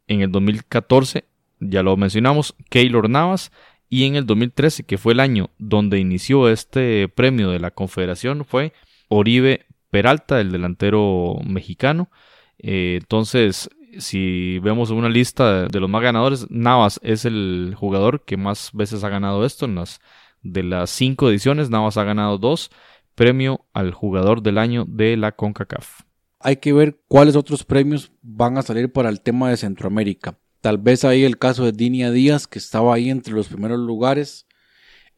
[0.07, 1.23] En el 2014,
[1.59, 3.51] ya lo mencionamos, Keylor Navas
[3.93, 8.43] y en el 2013, que fue el año donde inició este premio de la Confederación,
[8.43, 8.73] fue
[9.07, 12.09] Oribe Peralta, el delantero mexicano.
[12.57, 13.69] Eh, entonces,
[13.99, 19.03] si vemos una lista de los más ganadores, Navas es el jugador que más veces
[19.03, 19.65] ha ganado esto.
[19.65, 20.01] En las,
[20.41, 22.71] de las cinco ediciones, Navas ha ganado dos.
[23.13, 26.01] Premio al jugador del año de la CONCACAF.
[26.39, 30.39] Hay que ver cuáles otros premios van a salir para el tema de Centroamérica.
[30.63, 34.47] Tal vez ahí el caso de Dinia Díaz, que estaba ahí entre los primeros lugares.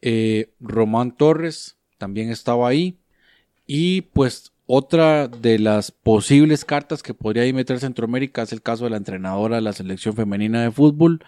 [0.02, 2.98] Eh, Román Torres también estaba ahí.
[3.64, 8.90] Y pues otra de las posibles cartas que podría meter Centroamérica es el caso de
[8.90, 11.24] la entrenadora de la selección femenina de fútbol.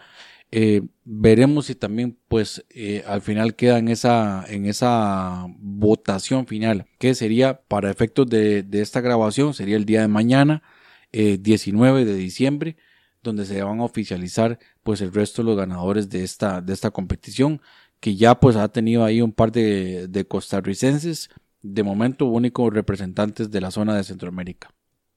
[0.50, 6.86] Eh, veremos si también pues eh, al final queda en esa, en esa votación final
[6.98, 10.64] que sería para efectos de, de esta grabación sería el día de mañana
[11.12, 12.76] 19 de diciembre
[13.22, 16.90] donde se van a oficializar pues el resto de los ganadores de esta, de esta
[16.90, 17.60] competición,
[18.00, 21.30] que ya pues ha tenido ahí un par de, costarricenses,
[21.62, 24.70] de momento únicos representantes de la zona de Centroamérica.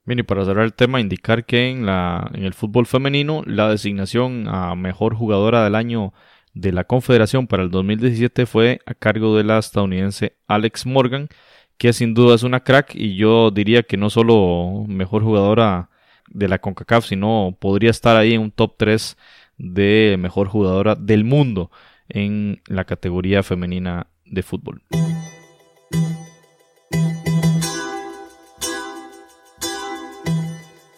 [0.03, 3.69] Bien, y para cerrar el tema, indicar que en, la, en el fútbol femenino la
[3.69, 6.13] designación a mejor jugadora del año
[6.53, 11.29] de la Confederación para el 2017 fue a cargo de la estadounidense Alex Morgan,
[11.77, 15.89] que sin duda es una crack y yo diría que no solo mejor jugadora
[16.33, 19.17] de la CONCACAF, sino podría estar ahí en un top 3
[19.57, 21.71] de mejor jugadora del mundo
[22.09, 24.81] en la categoría femenina de fútbol.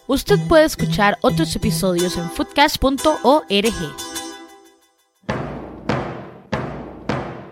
[0.06, 3.04] Usted puede escuchar otros episodios en footcast.org.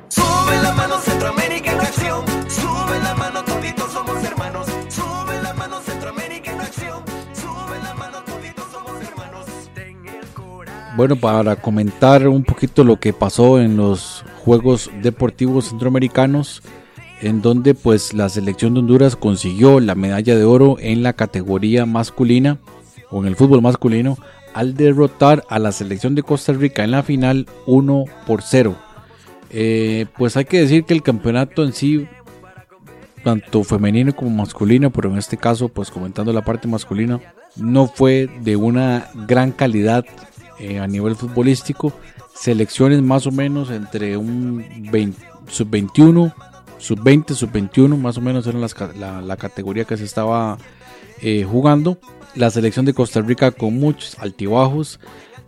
[0.09, 1.75] Sube la mano Centroamérica
[11.03, 16.63] Bueno, para comentar un poquito lo que pasó en los Juegos Deportivos Centroamericanos,
[17.21, 21.87] en donde pues la selección de Honduras consiguió la medalla de oro en la categoría
[21.87, 22.59] masculina
[23.11, 24.17] o en el fútbol masculino
[24.55, 28.77] al derrotar a la selección de Costa Rica en la final 1 por 0.
[29.51, 32.07] Eh, pues hay que decir que el campeonato en sí,
[33.25, 37.19] tanto femenino como masculino, pero en este caso pues comentando la parte masculina,
[37.57, 40.05] no fue de una gran calidad
[40.63, 41.93] eh, a nivel futbolístico.
[42.37, 44.65] Selecciones más o menos entre un
[45.49, 46.33] sub-21,
[46.79, 50.59] sub-20, sub-21, más o menos era la, categoría que se estaba
[51.21, 51.99] eh, jugando.
[52.37, 55.01] La selección de Costa Rica con muchos altibajos.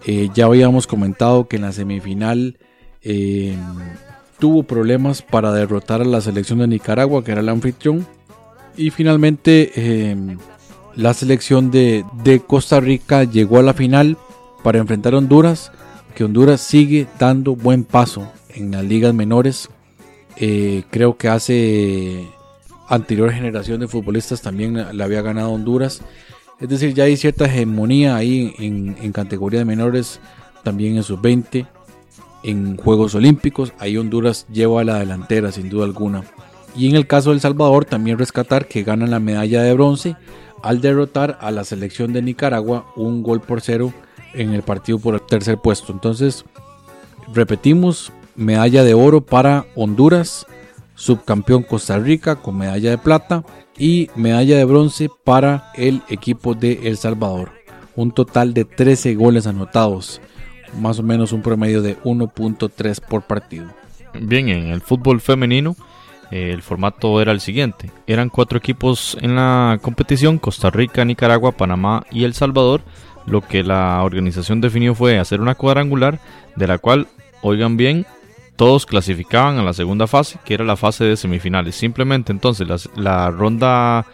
[0.05, 2.59] Eh, ya habíamos comentado que en la semifinal
[4.41, 8.05] tuvo problemas para derrotar a la selección de Nicaragua, que era el anfitrión.
[8.77, 10.17] Y finalmente
[10.97, 14.17] la selección de, de Costa Rica llegó a la final
[14.65, 15.71] para enfrentar a Honduras,
[16.17, 19.69] que Honduras sigue dando buen paso en las ligas menores.
[20.91, 22.27] creo que hace
[22.89, 26.01] anterior generación de futbolistas también la había ganado Honduras.
[26.61, 30.19] Es decir, ya hay cierta hegemonía ahí en, en categoría de menores,
[30.63, 31.67] también en sub-20,
[32.43, 33.75] en Juegos Olímpicos.
[33.79, 36.25] Ahí Honduras lleva la delantera, sin duda alguna.
[36.75, 40.17] Y en el caso del Salvador, también rescatar que gana la medalla de bronce
[40.63, 43.93] al derrotar a la selección de Nicaragua un gol por cero
[44.35, 45.93] en el partido por el tercer puesto.
[45.93, 46.45] Entonces,
[47.33, 50.47] repetimos, medalla de oro para Honduras,
[50.95, 53.45] subcampeón Costa Rica con medalla de plata
[53.77, 57.53] y medalla de bronce para el equipo de El Salvador.
[57.97, 60.21] Un total de 13 goles anotados,
[60.81, 63.67] más o menos un promedio de 1.3 por partido.
[64.21, 65.77] Bien, en el fútbol femenino
[66.31, 67.91] eh, el formato era el siguiente.
[68.07, 72.83] Eran cuatro equipos en la competición, Costa Rica, Nicaragua, Panamá y El Salvador.
[73.27, 76.21] Lo que la organización definió fue hacer una cuadrangular
[76.57, 77.09] de la cual,
[77.43, 78.07] oigan bien,
[78.57, 81.75] todos clasificaban a la segunda fase, que era la fase de semifinales.
[81.75, 84.07] Simplemente entonces la, ronda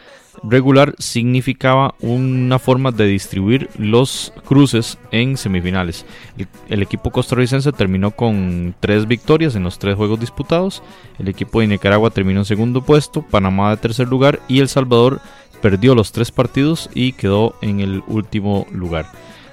[0.43, 6.07] regular significaba una forma de distribuir los cruces en semifinales.
[6.69, 10.83] El, equipo costarricense terminó con tres victorias en los tres juegos disputados.
[11.19, 15.21] El equipo de Nicaragua terminó en segundo puesto, Panamá de tercer lugar y El Salvador
[15.61, 19.07] perdió los tres partidos y quedó en el último lugar.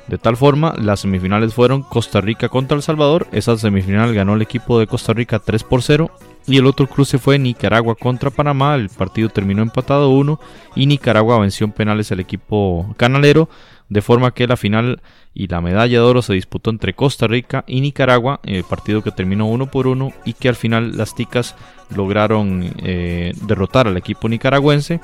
[0.07, 3.27] De tal forma, las semifinales fueron Costa Rica contra El Salvador.
[3.33, 6.09] Esa semifinal ganó el equipo de Costa Rica 3 por 0.
[6.47, 8.75] Y el otro cruce fue Nicaragua contra Panamá.
[8.75, 10.39] El partido terminó empatado 1
[10.75, 13.49] y Nicaragua venció en penales al equipo canalero.
[13.89, 15.01] De forma que la final
[15.33, 18.39] y la medalla de oro se disputó entre Costa Rica y Nicaragua.
[18.43, 21.55] El partido que terminó 1 por 1 y que al final las ticas
[21.93, 25.01] lograron eh, derrotar al equipo nicaragüense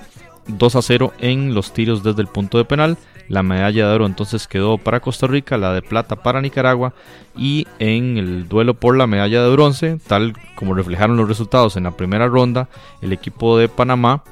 [0.47, 2.97] 2 a 0 en los tiros desde el punto de penal.
[3.29, 6.93] La medalla de oro entonces quedó para Costa Rica, la de plata para Nicaragua
[7.37, 11.83] y en el duelo por la medalla de bronce, tal como reflejaron los resultados en
[11.83, 12.67] la primera ronda,
[13.01, 14.23] el equipo de Panamá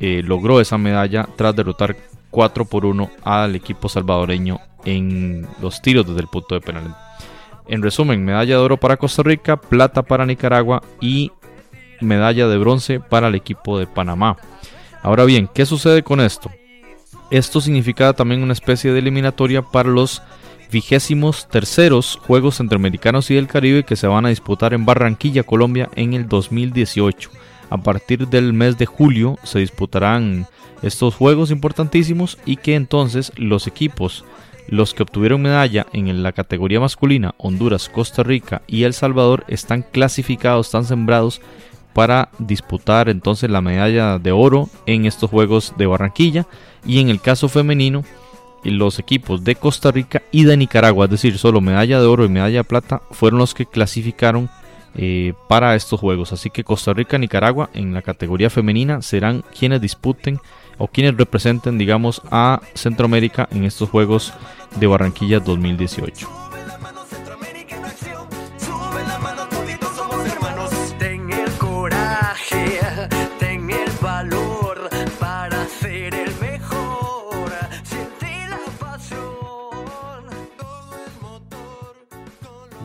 [0.00, 1.96] eh, logró esa medalla tras derrotar
[2.30, 6.96] 4 por 1 al equipo salvadoreño en los tiros desde el punto de penal.
[7.68, 11.30] En resumen, medalla de oro para Costa Rica, plata para Nicaragua y
[12.00, 14.36] medalla de bronce para el equipo de Panamá.
[15.02, 16.50] Ahora bien, ¿qué sucede con esto?
[17.30, 20.22] Esto significa también una especie de eliminatoria para los
[20.70, 25.88] vigésimos terceros Juegos Centroamericanos y del Caribe que se van a disputar en Barranquilla, Colombia
[25.96, 27.30] en el 2018.
[27.70, 30.46] A partir del mes de julio se disputarán
[30.82, 34.24] estos juegos importantísimos y que entonces los equipos,
[34.68, 39.82] los que obtuvieron medalla en la categoría masculina, Honduras, Costa Rica y El Salvador, están
[39.82, 41.40] clasificados, están sembrados
[41.92, 46.46] para disputar entonces la medalla de oro en estos Juegos de Barranquilla
[46.86, 48.04] y en el caso femenino
[48.64, 52.28] los equipos de Costa Rica y de Nicaragua, es decir, solo medalla de oro y
[52.28, 54.50] medalla de plata fueron los que clasificaron
[54.94, 56.32] eh, para estos juegos.
[56.32, 60.38] Así que Costa Rica y Nicaragua en la categoría femenina serán quienes disputen
[60.78, 64.32] o quienes representen, digamos, a Centroamérica en estos Juegos
[64.78, 66.39] de Barranquilla 2018.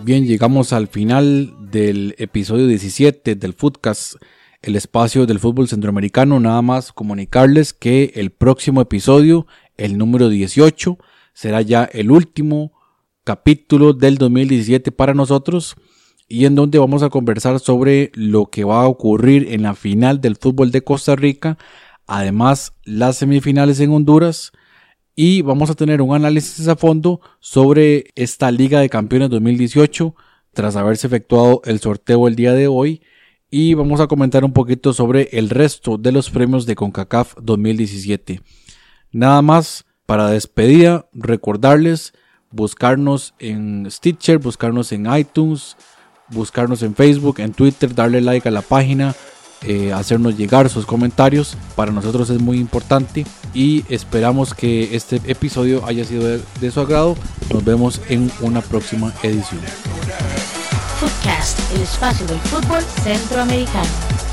[0.06, 4.18] Bien, llegamos al final del episodio 17 del Footcast,
[4.62, 6.40] el espacio del fútbol centroamericano.
[6.40, 11.00] Nada más comunicarles que el próximo episodio, el número 18,
[11.34, 12.72] será ya el último
[13.24, 15.76] capítulo del 2017 para nosotros
[16.28, 20.22] y en donde vamos a conversar sobre lo que va a ocurrir en la final
[20.22, 21.58] del fútbol de Costa Rica,
[22.06, 24.52] además las semifinales en Honduras,
[25.16, 30.14] y vamos a tener un análisis a fondo sobre esta Liga de Campeones 2018
[30.54, 33.02] tras haberse efectuado el sorteo el día de hoy
[33.50, 38.42] y vamos a comentar un poquito sobre el resto de los premios de CONCACAF 2017.
[39.12, 42.14] Nada más para despedida, recordarles
[42.52, 45.78] buscarnos en Stitcher, buscarnos en iTunes,
[46.30, 49.16] buscarnos en Facebook, en Twitter, darle like a la página,
[49.64, 51.58] eh, hacernos llegar sus comentarios.
[51.76, 57.16] Para nosotros es muy importante y esperamos que este episodio haya sido de, su agrado.
[57.52, 59.62] Nos vemos en una próxima edición.
[61.00, 64.25] Footcast, el espacio del fútbol centroamericano.